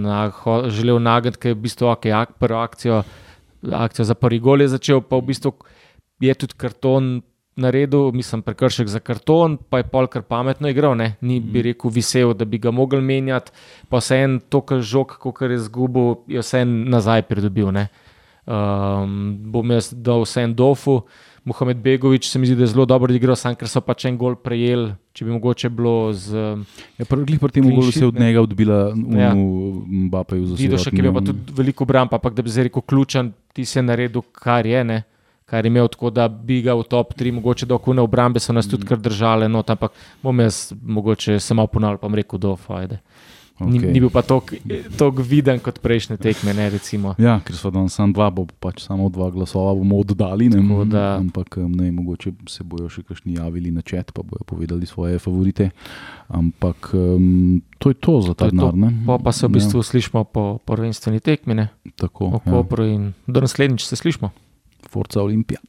na, 0.01 0.17
želel 0.73 0.97
nagniti, 0.97 1.37
ker 1.37 1.53
je 1.53 1.59
v 1.59 1.63
bistvu 1.67 1.93
okay, 1.93 2.15
ak, 2.17 2.33
prvo 2.41 2.65
akcijo, 2.65 3.03
akcijo 3.71 4.05
za 4.05 4.15
prvi 4.15 4.39
gol 4.39 4.61
je 4.61 4.67
začel, 4.67 5.01
pa 5.01 5.17
v 5.17 5.31
bistvu 5.31 5.53
je 6.19 6.33
tudi 6.33 6.57
karton 6.57 7.21
naredil, 7.55 8.11
mislim, 8.11 8.41
prekršek 8.41 8.87
za 8.87 8.99
karton, 8.99 9.57
pa 9.69 9.83
je 9.83 9.87
pol 9.89 10.07
kar 10.07 10.23
pametno 10.25 10.69
igral, 10.69 10.95
ne? 10.97 11.15
ni 11.21 11.39
bi 11.39 11.59
mhm. 11.59 11.67
rekel 11.67 11.91
visel, 11.93 12.33
da 12.33 12.45
bi 12.45 12.57
ga 12.57 12.71
mogel 12.71 13.01
menjati, 13.01 13.51
pa 13.89 14.01
vse 14.01 14.23
en 14.23 14.39
to, 14.49 14.61
kar 14.61 14.81
žog, 14.81 15.17
kot 15.21 15.41
je 15.41 15.59
izgubil, 15.59 16.23
je 16.27 16.41
vse 16.41 16.63
en 16.65 16.73
nazaj 16.89 17.27
pridobil. 17.29 17.69
Um, 18.43 19.37
bom 19.53 19.71
jaz 19.71 19.93
dal 19.93 20.25
vse 20.25 20.49
en 20.49 20.55
dofu. 20.55 21.03
Mohamed 21.43 21.77
Begovič 21.83 22.29
se 22.29 22.39
mi 22.39 22.47
zdi, 22.47 22.55
da 22.55 22.63
je 22.63 22.71
zelo 22.71 22.85
dobro 22.87 23.13
igral, 23.13 23.35
sam 23.35 23.55
ker 23.55 23.67
so 23.67 23.81
pač 23.83 24.05
en 24.07 24.17
gol 24.17 24.37
prejeli. 24.39 24.93
Če 25.13 25.25
bi 25.27 25.33
mogoče 25.35 25.69
bilo 25.69 26.13
z. 26.15 26.39
Ja, 26.97 27.05
Prvi 27.05 27.35
pri 27.37 27.51
tem 27.51 27.67
golu 27.67 27.91
se 27.91 27.99
je 27.99 28.07
od 28.07 28.19
njega 28.19 28.41
odbila 28.41 28.77
v 28.95 29.19
ja. 29.19 29.33
Mbappéju 29.35 30.47
za 30.47 30.55
vse. 30.55 30.63
Videl 30.63 30.79
še, 30.79 30.93
ki 30.95 31.03
je 31.03 31.11
pa 31.13 31.23
tudi 31.27 31.55
veliko 31.59 31.85
bram, 31.85 32.07
pa 32.07 32.15
ampak 32.17 32.37
da 32.37 32.45
bi 32.47 32.53
zdaj 32.53 32.69
rekel 32.69 32.85
ključen, 32.87 33.33
ti 33.53 33.65
si 33.65 33.79
je 33.79 33.83
naredil, 33.83 34.21
kar 34.31 34.65
je. 34.65 34.83
Ne? 34.83 35.03
kar 35.53 35.65
je 35.65 35.69
imel 35.69 35.87
tako, 35.87 36.09
da 36.09 36.27
bi 36.27 36.61
ga 36.65 36.73
v 36.73 36.83
top 36.89 37.13
3, 37.13 37.31
mogoče 37.31 37.65
do 37.69 37.77
kune 37.77 38.01
obrambe, 38.01 38.39
so 38.39 38.53
nas 38.53 38.65
mm. 38.65 38.71
tudi 38.71 38.87
kar 38.89 38.97
držale, 38.97 39.49
no, 39.49 39.61
ampak 39.67 39.91
bom 40.23 40.39
jaz 40.39 40.71
mogoče 40.81 41.39
samo 41.39 41.67
ponavljal, 41.67 41.99
pa 42.01 42.09
rekel, 42.15 42.39
do 42.39 42.55
fajde. 42.55 42.97
Okay. 43.53 43.69
Ni, 43.69 43.93
ni 43.93 43.99
bil 44.01 44.09
pa 44.09 44.23
tako 44.25 45.21
viden 45.21 45.59
kot 45.61 45.77
prejšnje 45.77 46.17
tekme. 46.17 46.55
Ne, 46.57 46.71
ja, 47.21 47.35
ker 47.45 47.53
so 47.53 47.69
danes 47.69 47.93
samo 47.93 48.09
dva, 48.17 48.31
bo 48.33 48.47
pač 48.49 48.81
samo 48.81 49.11
dva 49.13 49.29
glasova 49.29 49.75
bomo 49.77 49.99
oddali. 50.01 50.49
Ne, 50.49 50.63
da... 50.89 51.21
Ampak 51.21 51.61
ne, 51.61 51.91
mogoče 51.93 52.33
se 52.49 52.65
bojo 52.65 52.89
še 52.89 53.05
kakšni 53.05 53.37
javili 53.37 53.69
na 53.69 53.85
čet, 53.85 54.09
pa 54.09 54.25
bojo 54.25 54.41
povedali 54.49 54.89
svoje 54.89 55.21
favorite. 55.21 55.69
Ampak 56.33 56.91
um, 56.97 57.61
to 57.77 57.93
je 57.93 57.97
to 58.01 58.19
za 58.25 58.33
ta 58.33 58.49
denar. 58.49 58.73
Pa, 59.05 59.21
pa 59.21 59.31
se 59.31 59.45
v 59.45 59.61
bistvu 59.61 59.85
ja. 59.85 59.89
slišmo 59.93 60.25
po 60.25 60.57
prvenstveni 60.65 61.21
tekmi. 61.21 61.69
Tako. 61.93 62.41
Ja. 62.49 62.65
Do 63.29 63.45
naslednjič 63.45 63.85
se 63.85 63.95
slišmo. 63.95 64.33
Forza 64.89 65.21
Olimpija. 65.21 65.61